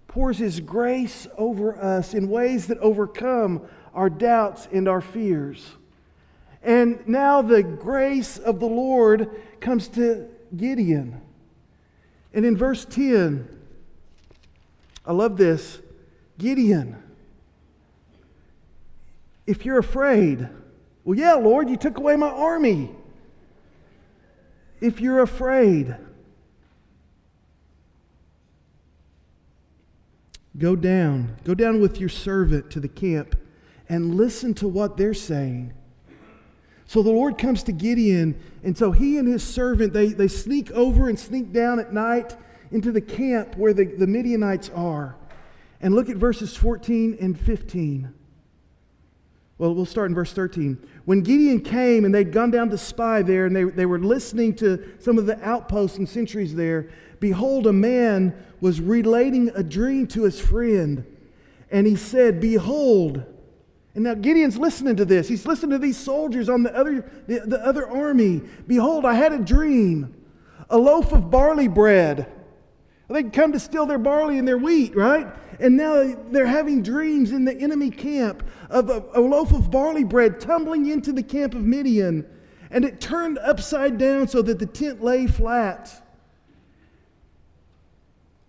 pours 0.07 0.38
His 0.38 0.61
grace 0.61 1.27
over 1.37 1.77
us 1.79 2.14
in 2.14 2.31
ways 2.31 2.68
that 2.68 2.79
overcome 2.79 3.68
our 3.92 4.09
doubts 4.09 4.66
and 4.73 4.88
our 4.88 5.03
fears. 5.03 5.73
And 6.62 7.07
now 7.07 7.42
the 7.42 7.62
grace 7.62 8.38
of 8.38 8.61
the 8.61 8.66
Lord 8.66 9.42
comes 9.61 9.88
to 9.88 10.31
Gideon. 10.57 11.20
And 12.33 12.47
in 12.47 12.57
verse 12.57 12.87
10, 12.87 13.47
I 15.05 15.12
love 15.12 15.37
this 15.37 15.83
Gideon, 16.38 16.97
if 19.47 19.66
you're 19.66 19.81
afraid, 19.81 20.49
well, 21.05 21.19
yeah, 21.19 21.35
Lord, 21.35 21.69
you 21.69 21.77
took 21.77 21.99
away 21.99 22.17
my 22.17 22.29
army. 22.29 22.90
If 24.81 25.01
you're 25.01 25.21
afraid, 25.21 25.95
go 30.57 30.75
down. 30.77 31.37
Go 31.45 31.55
down 31.55 31.81
with 31.81 32.01
your 32.01 32.09
servant 32.09 32.71
to 32.71 32.81
the 32.81 32.88
camp 32.88 33.37
and 33.88 34.14
listen 34.14 34.55
to 34.55 34.69
what 34.69 34.97
they're 34.97 35.14
saying. 35.14 35.75
So 36.87 37.03
the 37.03 37.11
Lord 37.11 37.38
comes 37.38 37.62
to 37.64 37.73
Gideon, 37.73 38.38
and 38.62 38.77
so 38.77 38.93
he 38.93 39.19
and 39.19 39.27
his 39.27 39.43
servant, 39.43 39.93
they, 39.93 40.09
they 40.09 40.29
sneak 40.29 40.71
over 40.73 41.09
and 41.09 41.19
sneak 41.19 41.53
down 41.53 41.81
at 41.81 41.93
night 41.93 42.37
into 42.71 42.93
the 42.93 43.01
camp 43.01 43.57
where 43.57 43.73
the, 43.73 43.85
the 43.85 44.07
Midianites 44.07 44.71
are. 44.75 45.17
And 45.81 45.95
look 45.95 46.09
at 46.09 46.17
verses 46.17 46.57
14 46.57 47.19
and 47.21 47.38
15. 47.38 48.12
Well, 49.57 49.75
we'll 49.75 49.87
start 49.87 50.11
in 50.11 50.14
verse 50.14 50.33
13. 50.33 50.79
When 51.05 51.21
Gideon 51.21 51.61
came 51.61 52.05
and 52.05 52.14
they'd 52.14 52.33
gone 52.33 52.51
down 52.51 52.71
to 52.71 52.79
spy 52.79 53.23
there, 53.23 53.47
and 53.47 53.55
they, 53.55 53.64
they 53.64 53.87
were 53.87 54.01
listening 54.01 54.55
to 54.57 54.95
some 54.99 55.17
of 55.17 55.27
the 55.27 55.40
outposts 55.47 55.99
and 55.99 56.09
sentries 56.09 56.55
there, 56.55 56.90
behold, 57.21 57.67
a 57.67 57.73
man 57.73 58.35
was 58.61 58.81
relating 58.81 59.51
a 59.55 59.62
dream 59.62 60.07
to 60.09 60.25
his 60.25 60.40
friend. 60.40 61.05
And 61.71 61.87
he 61.87 61.95
said, 61.95 62.40
Behold, 62.40 63.25
and 63.95 64.05
now 64.05 64.14
Gideon's 64.14 64.59
listening 64.59 64.97
to 64.97 65.05
this. 65.05 65.29
He's 65.29 65.47
listening 65.47 65.71
to 65.71 65.79
these 65.79 65.97
soldiers 65.97 66.49
on 66.49 66.64
the 66.64 66.77
other, 66.77 67.09
the, 67.29 67.40
the 67.40 67.64
other 67.64 67.88
army. 67.88 68.43
Behold, 68.67 69.05
I 69.05 69.14
had 69.14 69.33
a 69.33 69.38
dream, 69.38 70.17
a 70.69 70.77
loaf 70.77 71.12
of 71.12 71.31
barley 71.31 71.69
bread. 71.69 72.27
They'd 73.09 73.33
come 73.33 73.53
to 73.53 73.61
steal 73.61 73.87
their 73.87 73.99
barley 73.99 74.38
and 74.38 74.49
their 74.49 74.57
wheat, 74.57 74.97
right? 74.97 75.27
And 75.61 75.77
now 75.77 76.17
they're 76.31 76.47
having 76.47 76.83
dreams 76.83 77.33
in 77.33 77.45
the 77.45 77.55
enemy 77.55 77.90
camp 77.90 78.43
of 78.71 78.88
a, 78.88 79.05
a 79.12 79.21
loaf 79.21 79.53
of 79.53 79.71
barley 79.71 80.05
bread 80.05 80.40
tumbling 80.40 80.87
into 80.87 81.12
the 81.12 81.23
camp 81.23 81.55
of 81.55 81.62
Midian. 81.62 82.27
And 82.71 82.85
it 82.85 83.01
turned 83.01 83.38
upside 83.38 83.99
down 83.99 84.27
so 84.29 84.43
that 84.43 84.59
the 84.59 84.67
tent 84.67 85.03
lay 85.03 85.27
flat. 85.27 86.03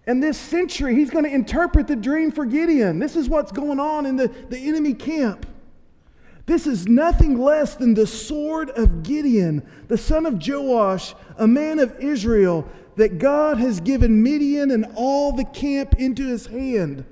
And 0.08 0.24
this 0.24 0.38
sentry, 0.38 0.96
he's 0.96 1.10
going 1.10 1.26
to 1.26 1.34
interpret 1.34 1.88
the 1.88 1.96
dream 1.96 2.32
for 2.32 2.46
Gideon. 2.46 3.00
This 3.00 3.15
is 3.15 3.28
what's 3.28 3.52
going 3.52 3.80
on 3.80 4.06
in 4.06 4.15
the, 4.15 4.28
the 4.50 4.58
enemy 4.58 4.94
camp. 4.94 5.46
This 6.46 6.68
is 6.68 6.88
nothing 6.88 7.39
less 7.39 7.76
than 7.76 7.96
the 7.96 8.06
sword 8.06 8.70
of 8.70 9.02
Gideon, 9.02 9.68
the 9.88 9.98
son 9.98 10.28
of 10.28 10.48
Joash, 10.48 11.15
a 11.38 11.48
man 11.48 11.80
of 11.80 12.00
Israel, 12.00 12.70
that 12.95 13.17
God 13.17 13.58
has 13.58 13.79
given 13.79 14.23
Midian 14.23 14.71
and 14.71 14.86
all 14.95 15.31
the 15.31 15.43
camp 15.45 15.95
into 15.97 16.27
his 16.27 16.47
hand. 16.47 17.05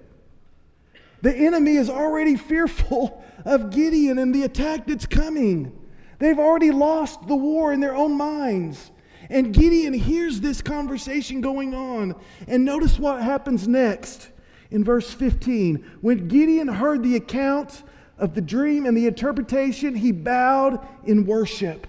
The 1.21 1.35
enemy 1.35 1.75
is 1.75 1.89
already 1.89 2.35
fearful 2.35 3.23
of 3.45 3.71
Gideon 3.71 4.17
and 4.17 4.33
the 4.33 4.43
attack 4.43 4.87
that's 4.87 5.05
coming. 5.05 5.77
They've 6.19 6.39
already 6.39 6.71
lost 6.71 7.27
the 7.27 7.35
war 7.35 7.73
in 7.73 7.79
their 7.79 7.95
own 7.95 8.13
minds. 8.13 8.91
And 9.29 9.53
Gideon 9.53 9.93
hears 9.93 10.41
this 10.41 10.61
conversation 10.61 11.41
going 11.41 11.73
on. 11.73 12.15
And 12.47 12.65
notice 12.65 12.99
what 12.99 13.21
happens 13.21 13.67
next 13.67 14.29
in 14.69 14.83
verse 14.83 15.13
15. 15.13 15.97
When 16.01 16.27
Gideon 16.27 16.67
heard 16.67 17.03
the 17.03 17.15
account 17.15 17.83
of 18.17 18.35
the 18.35 18.41
dream 18.41 18.85
and 18.85 18.95
the 18.95 19.07
interpretation, 19.07 19.95
he 19.95 20.11
bowed 20.11 20.85
in 21.05 21.25
worship. 21.25 21.87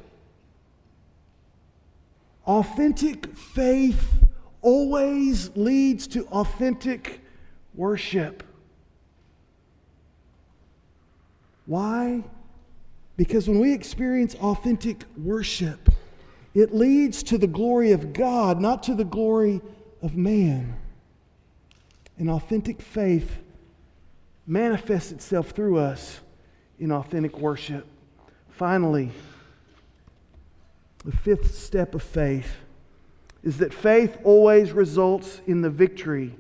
Authentic 2.47 3.35
faith 3.37 4.13
always 4.61 5.51
leads 5.57 6.07
to 6.09 6.27
authentic 6.27 7.21
worship. 7.75 8.43
Why? 11.67 12.23
Because 13.17 13.49
when 13.49 13.61
we 13.61 13.73
experience 13.73 14.35
authentic 14.37 15.05
worship, 15.17 15.89
it 16.55 16.75
leads 16.75 17.23
to 17.25 17.39
the 17.39 17.47
glory 17.47 17.93
of 17.93 18.13
God, 18.13 18.61
not 18.61 18.83
to 18.85 18.95
the 18.95 19.05
glory 19.05 19.61
of 20.03 20.17
man. 20.17 20.77
And 22.19 22.31
authentic 22.31 22.81
faith 22.81 23.41
manifests 24.47 25.11
itself 25.11 25.51
through 25.51 25.79
us 25.79 26.21
in 26.79 26.93
authentic 26.93 27.39
worship. 27.39 27.87
Finally, 28.51 29.11
the 31.05 31.13
fifth 31.13 31.55
step 31.55 31.95
of 31.95 32.03
faith 32.03 32.57
is 33.43 33.59
that 33.59 33.75
faith 33.75 34.17
always 34.25 34.73
results 34.73 35.43
in 35.47 35.61
the 35.61 35.71
victory. 35.71 36.35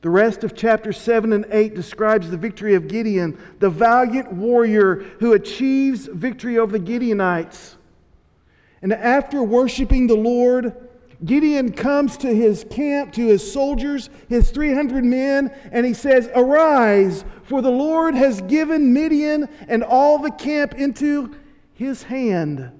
The 0.00 0.10
rest 0.10 0.44
of 0.44 0.54
chapter 0.54 0.92
7 0.92 1.32
and 1.32 1.46
8 1.50 1.74
describes 1.74 2.30
the 2.30 2.36
victory 2.36 2.74
of 2.74 2.88
Gideon, 2.88 3.38
the 3.58 3.68
valiant 3.68 4.32
warrior 4.32 5.04
who 5.20 5.34
achieves 5.34 6.06
victory 6.06 6.58
over 6.58 6.78
the 6.78 6.84
Gideonites. 6.84 7.74
And 8.80 8.92
after 8.92 9.42
worshiping 9.42 10.06
the 10.06 10.16
Lord, 10.16 10.74
Gideon 11.24 11.72
comes 11.72 12.16
to 12.18 12.34
his 12.34 12.64
camp, 12.70 13.12
to 13.14 13.26
his 13.26 13.52
soldiers, 13.52 14.10
his 14.28 14.50
300 14.50 15.04
men, 15.04 15.50
and 15.72 15.84
he 15.84 15.94
says, 15.94 16.30
Arise, 16.34 17.24
for 17.42 17.60
the 17.60 17.70
Lord 17.70 18.14
has 18.14 18.40
given 18.42 18.92
Midian 18.92 19.48
and 19.66 19.82
all 19.82 20.18
the 20.18 20.30
camp 20.30 20.74
into 20.74 21.34
his 21.74 22.04
hand. 22.04 22.70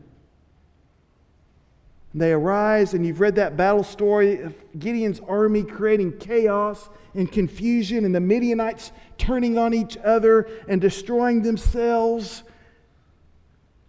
They 2.17 2.33
arise, 2.33 2.95
and 2.95 3.07
you've 3.07 3.21
read 3.21 3.35
that 3.35 3.59
battle 3.59 3.85
story 3.85 4.41
of 4.41 4.55
Gideon's 4.79 5.21
army 5.29 5.63
creating 5.63 6.17
chaos 6.17 6.89
and 7.15 7.31
confusion, 7.31 8.07
and 8.07 8.15
the 8.15 8.21
Midianites 8.21 8.91
turning 9.19 9.59
on 9.59 9.75
each 9.75 9.99
other 9.99 10.49
and 10.67 10.81
destroying 10.81 11.43
themselves. 11.43 12.43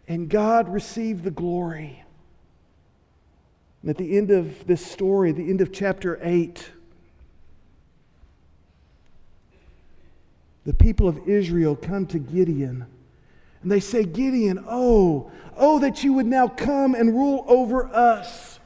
And 0.10 0.28
God 0.28 0.68
received 0.68 1.24
the 1.24 1.32
glory. 1.32 2.04
And 3.82 3.90
at 3.90 3.98
the 3.98 4.18
end 4.18 4.30
of 4.30 4.68
this 4.68 4.86
story, 4.86 5.32
the 5.32 5.50
end 5.50 5.62
of 5.62 5.72
chapter 5.72 6.20
8, 6.22 6.70
the 10.66 10.74
people 10.74 11.08
of 11.08 11.30
Israel 11.30 11.78
come 11.78 12.06
to 12.08 12.20
Gideon. 12.20 12.88
And 13.68 13.72
they 13.74 13.82
say, 13.82 14.06
Gideon, 14.06 14.64
oh, 14.66 15.30
oh, 15.58 15.80
that 15.80 16.02
you 16.02 16.14
would 16.14 16.26
now 16.26 16.48
come 16.48 16.96
and 16.96 17.14
rule 17.14 17.44
over 17.50 17.94
us. 17.94 18.62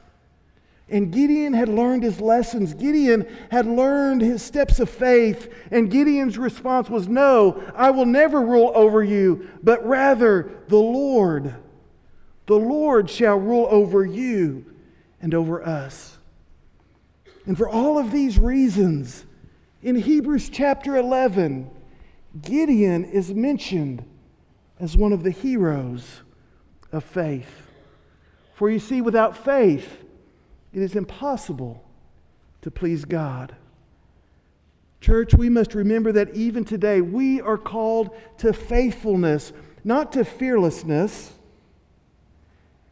And 0.88 1.10
Gideon 1.12 1.54
had 1.54 1.68
learned 1.68 2.04
his 2.04 2.20
lessons. 2.20 2.72
Gideon 2.72 3.26
had 3.50 3.66
learned 3.66 4.20
his 4.22 4.44
steps 4.44 4.78
of 4.78 4.88
faith. 4.88 5.52
And 5.72 5.90
Gideon's 5.90 6.38
response 6.38 6.88
was, 6.88 7.08
No, 7.08 7.60
I 7.74 7.90
will 7.90 8.06
never 8.06 8.40
rule 8.42 8.70
over 8.76 9.02
you, 9.02 9.48
but 9.60 9.84
rather 9.84 10.52
the 10.68 10.76
Lord. 10.76 11.52
The 12.46 12.54
Lord 12.54 13.10
shall 13.10 13.38
rule 13.38 13.66
over 13.72 14.04
you 14.04 14.72
and 15.20 15.34
over 15.34 15.66
us. 15.66 16.16
And 17.44 17.58
for 17.58 17.68
all 17.68 17.98
of 17.98 18.12
these 18.12 18.38
reasons, 18.38 19.26
in 19.82 19.96
Hebrews 19.96 20.48
chapter 20.48 20.96
11, 20.96 21.68
Gideon 22.40 23.04
is 23.04 23.34
mentioned 23.34 24.04
as 24.82 24.96
one 24.96 25.12
of 25.12 25.22
the 25.22 25.30
heroes 25.30 26.22
of 26.90 27.04
faith. 27.04 27.68
For 28.54 28.68
you 28.68 28.80
see, 28.80 29.00
without 29.00 29.36
faith, 29.36 30.02
it 30.74 30.82
is 30.82 30.96
impossible 30.96 31.84
to 32.62 32.70
please 32.70 33.04
God. 33.04 33.54
Church, 35.00 35.34
we 35.34 35.48
must 35.48 35.76
remember 35.76 36.10
that 36.10 36.34
even 36.34 36.64
today 36.64 37.00
we 37.00 37.40
are 37.40 37.56
called 37.56 38.10
to 38.38 38.52
faithfulness, 38.52 39.52
not 39.84 40.12
to 40.12 40.24
fearlessness. 40.24 41.32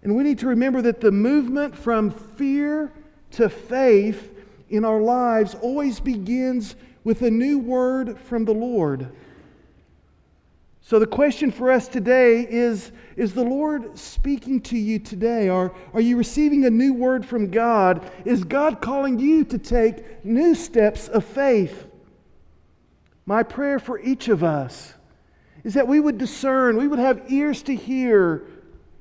And 0.04 0.14
we 0.14 0.22
need 0.22 0.38
to 0.38 0.46
remember 0.46 0.80
that 0.82 1.00
the 1.00 1.10
movement 1.10 1.76
from 1.76 2.12
fear 2.12 2.92
to 3.32 3.48
faith 3.48 4.32
in 4.68 4.84
our 4.84 5.00
lives 5.00 5.56
always 5.56 5.98
begins 5.98 6.76
with 7.02 7.22
a 7.22 7.30
new 7.32 7.58
word 7.58 8.16
from 8.16 8.44
the 8.44 8.54
Lord. 8.54 9.10
So, 10.82 10.98
the 10.98 11.06
question 11.06 11.50
for 11.50 11.70
us 11.70 11.88
today 11.88 12.46
is 12.48 12.92
Is 13.16 13.34
the 13.34 13.44
Lord 13.44 13.98
speaking 13.98 14.60
to 14.62 14.78
you 14.78 14.98
today? 14.98 15.48
Are, 15.48 15.74
are 15.92 16.00
you 16.00 16.16
receiving 16.16 16.64
a 16.64 16.70
new 16.70 16.94
word 16.94 17.24
from 17.24 17.50
God? 17.50 18.10
Is 18.24 18.44
God 18.44 18.80
calling 18.80 19.18
you 19.18 19.44
to 19.44 19.58
take 19.58 20.24
new 20.24 20.54
steps 20.54 21.08
of 21.08 21.24
faith? 21.24 21.86
My 23.26 23.42
prayer 23.42 23.78
for 23.78 24.00
each 24.00 24.28
of 24.28 24.42
us 24.42 24.94
is 25.62 25.74
that 25.74 25.86
we 25.86 26.00
would 26.00 26.18
discern, 26.18 26.76
we 26.76 26.88
would 26.88 26.98
have 26.98 27.30
ears 27.30 27.62
to 27.64 27.74
hear 27.74 28.44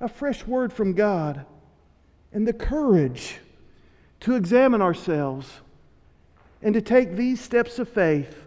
a 0.01 0.09
fresh 0.09 0.45
word 0.45 0.73
from 0.73 0.93
God 0.93 1.45
and 2.31 2.47
the 2.47 2.53
courage 2.53 3.39
to 4.19 4.35
examine 4.35 4.81
ourselves 4.81 5.61
and 6.61 6.73
to 6.73 6.81
take 6.81 7.15
these 7.15 7.39
steps 7.39 7.79
of 7.79 7.87
faith 7.87 8.43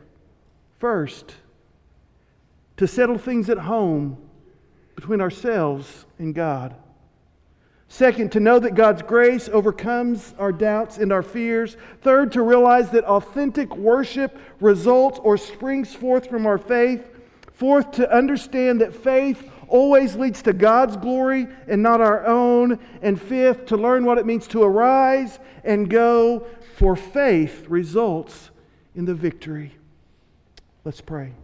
first 0.79 1.35
to 2.83 2.88
settle 2.88 3.16
things 3.16 3.49
at 3.49 3.59
home 3.59 4.18
between 4.97 5.21
ourselves 5.21 6.05
and 6.18 6.35
God. 6.35 6.75
Second, 7.87 8.33
to 8.33 8.40
know 8.40 8.59
that 8.59 8.75
God's 8.75 9.03
grace 9.03 9.49
overcomes 9.49 10.35
our 10.37 10.51
doubts 10.51 10.99
and 10.99 11.12
our 11.12 11.23
fears. 11.23 11.77
Third, 12.01 12.33
to 12.33 12.42
realize 12.42 12.90
that 12.90 13.05
authentic 13.05 13.77
worship 13.77 14.37
results 14.59 15.21
or 15.23 15.37
springs 15.37 15.95
forth 15.95 16.29
from 16.29 16.45
our 16.45 16.59
faith. 16.59 17.09
Fourth, 17.53 17.92
to 17.92 18.12
understand 18.12 18.81
that 18.81 18.97
faith 18.97 19.49
always 19.68 20.16
leads 20.16 20.42
to 20.42 20.53
God's 20.53 20.97
glory 20.97 21.47
and 21.68 21.85
not 21.85 22.01
our 22.01 22.27
own. 22.27 22.81
And 23.01 23.21
fifth, 23.23 23.66
to 23.66 23.77
learn 23.77 24.05
what 24.05 24.18
it 24.18 24.27
means 24.27 24.49
to 24.49 24.64
arise 24.64 25.38
and 25.62 25.88
go, 25.88 26.49
for 26.75 26.97
faith 26.97 27.64
results 27.68 28.51
in 28.97 29.05
the 29.05 29.14
victory. 29.14 29.73
Let's 30.85 31.01
pray. 31.01 31.35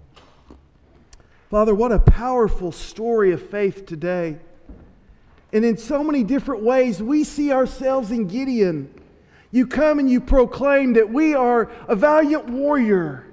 Father, 1.50 1.74
what 1.74 1.92
a 1.92 1.98
powerful 1.98 2.72
story 2.72 3.32
of 3.32 3.42
faith 3.42 3.86
today. 3.86 4.36
And 5.50 5.64
in 5.64 5.78
so 5.78 6.04
many 6.04 6.22
different 6.22 6.62
ways, 6.62 7.02
we 7.02 7.24
see 7.24 7.52
ourselves 7.52 8.10
in 8.10 8.26
Gideon. 8.26 8.92
You 9.50 9.66
come 9.66 9.98
and 9.98 10.10
you 10.10 10.20
proclaim 10.20 10.92
that 10.92 11.08
we 11.08 11.34
are 11.34 11.70
a 11.88 11.96
valiant 11.96 12.50
warrior. 12.50 13.24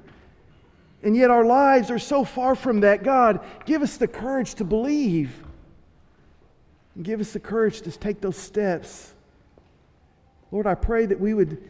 And 1.04 1.16
yet 1.16 1.30
our 1.30 1.44
lives 1.44 1.92
are 1.92 2.00
so 2.00 2.24
far 2.24 2.56
from 2.56 2.80
that. 2.80 3.04
God, 3.04 3.42
give 3.66 3.82
us 3.82 3.98
the 3.98 4.08
courage 4.08 4.56
to 4.56 4.64
believe. 4.64 5.44
And 6.96 7.04
give 7.04 7.20
us 7.20 7.34
the 7.34 7.42
courage 7.42 7.82
to 7.82 7.92
take 7.92 8.22
those 8.22 8.38
steps. 8.38 9.14
Lord, 10.52 10.68
I 10.68 10.76
pray 10.76 11.06
that 11.06 11.20
we 11.20 11.34
would 11.34 11.62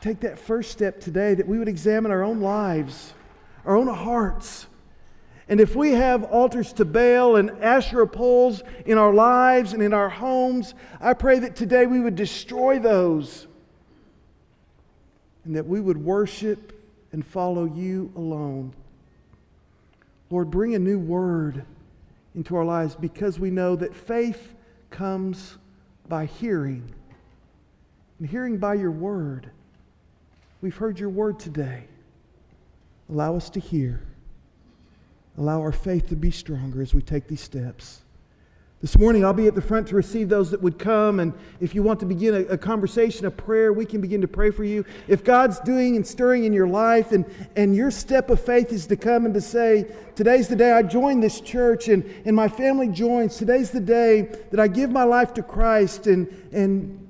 take 0.00 0.20
that 0.20 0.38
first 0.38 0.70
step 0.70 0.98
today, 0.98 1.34
that 1.34 1.46
we 1.46 1.58
would 1.58 1.68
examine 1.68 2.10
our 2.10 2.24
own 2.24 2.40
lives, 2.40 3.12
our 3.66 3.76
own 3.76 3.88
hearts 3.88 4.66
and 5.48 5.60
if 5.60 5.76
we 5.76 5.92
have 5.92 6.24
altars 6.24 6.72
to 6.74 6.84
Baal 6.84 7.36
and 7.36 7.50
Asherah 7.62 8.08
poles 8.08 8.62
in 8.86 8.96
our 8.96 9.12
lives 9.12 9.74
and 9.74 9.82
in 9.82 9.92
our 9.92 10.08
homes, 10.08 10.74
I 11.00 11.12
pray 11.12 11.38
that 11.40 11.54
today 11.54 11.86
we 11.86 12.00
would 12.00 12.16
destroy 12.16 12.78
those 12.78 13.46
and 15.44 15.54
that 15.56 15.66
we 15.66 15.80
would 15.80 15.98
worship 15.98 16.72
and 17.12 17.24
follow 17.24 17.66
you 17.66 18.10
alone. 18.16 18.72
Lord, 20.30 20.50
bring 20.50 20.74
a 20.74 20.78
new 20.78 20.98
word 20.98 21.64
into 22.34 22.56
our 22.56 22.64
lives 22.64 22.96
because 22.96 23.38
we 23.38 23.50
know 23.50 23.76
that 23.76 23.94
faith 23.94 24.54
comes 24.90 25.58
by 26.08 26.24
hearing, 26.24 26.92
and 28.18 28.28
hearing 28.28 28.56
by 28.56 28.74
your 28.74 28.90
word. 28.90 29.50
We've 30.62 30.76
heard 30.76 30.98
your 30.98 31.10
word 31.10 31.38
today. 31.38 31.84
Allow 33.10 33.36
us 33.36 33.50
to 33.50 33.60
hear. 33.60 34.02
Allow 35.36 35.60
our 35.60 35.72
faith 35.72 36.08
to 36.08 36.16
be 36.16 36.30
stronger 36.30 36.80
as 36.80 36.94
we 36.94 37.02
take 37.02 37.26
these 37.26 37.40
steps. 37.40 38.00
This 38.84 38.98
morning, 38.98 39.24
I'll 39.24 39.32
be 39.32 39.46
at 39.46 39.54
the 39.54 39.62
front 39.62 39.88
to 39.88 39.96
receive 39.96 40.28
those 40.28 40.50
that 40.50 40.60
would 40.60 40.78
come. 40.78 41.18
And 41.18 41.32
if 41.58 41.74
you 41.74 41.82
want 41.82 42.00
to 42.00 42.06
begin 42.06 42.34
a, 42.34 42.40
a, 42.52 42.58
conversation, 42.58 43.24
a 43.24 43.30
prayer, 43.30 43.72
we 43.72 43.86
can 43.86 44.02
begin 44.02 44.20
to 44.20 44.28
pray 44.28 44.50
for 44.50 44.62
you. 44.62 44.84
If 45.08 45.24
God's 45.24 45.58
doing 45.60 45.96
and 45.96 46.06
stirring 46.06 46.44
in 46.44 46.52
your 46.52 46.66
life, 46.68 47.10
and, 47.10 47.24
and 47.56 47.74
your 47.74 47.90
step 47.90 48.28
of 48.28 48.44
faith 48.44 48.72
is 48.72 48.86
to 48.88 48.96
come 48.96 49.24
and 49.24 49.32
to 49.32 49.40
say, 49.40 49.86
Today's 50.14 50.48
the 50.48 50.56
day 50.56 50.70
I 50.70 50.82
join 50.82 51.20
this 51.20 51.40
church 51.40 51.88
and, 51.88 52.04
and 52.26 52.36
my 52.36 52.46
family 52.46 52.88
joins. 52.88 53.38
Today's 53.38 53.70
the 53.70 53.80
day 53.80 54.28
that 54.50 54.60
I 54.60 54.68
give 54.68 54.90
my 54.90 55.04
life 55.04 55.32
to 55.34 55.42
Christ 55.42 56.06
and, 56.06 56.28
and 56.52 57.08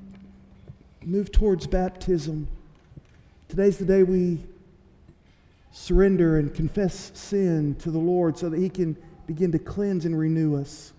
move 1.03 1.33
towards 1.33 1.67
baptism. 1.67 2.47
Today's 3.49 3.79
the 3.79 3.85
day 3.85 4.05
we 4.05 4.39
surrender 5.75 6.39
and 6.39 6.55
confess 6.55 7.11
sin 7.15 7.75
to 7.75 7.91
the 7.91 7.99
Lord 7.99 8.39
so 8.39 8.49
that 8.49 8.59
He 8.61 8.71
can 8.71 8.97
begin 9.27 9.51
to 9.53 9.59
cleanse 9.59 10.05
and 10.05 10.17
renew 10.17 10.57
us. 10.57 10.93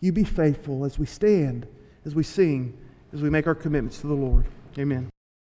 You 0.00 0.10
be 0.10 0.24
faithful 0.24 0.86
as 0.86 0.98
we 0.98 1.04
stand, 1.04 1.66
as 2.06 2.14
we 2.14 2.22
sing, 2.22 2.76
as 3.12 3.20
we 3.20 3.28
make 3.28 3.46
our 3.46 3.54
commitments 3.54 4.00
to 4.00 4.06
the 4.06 4.14
Lord. 4.14 4.46
Amen. 4.78 5.09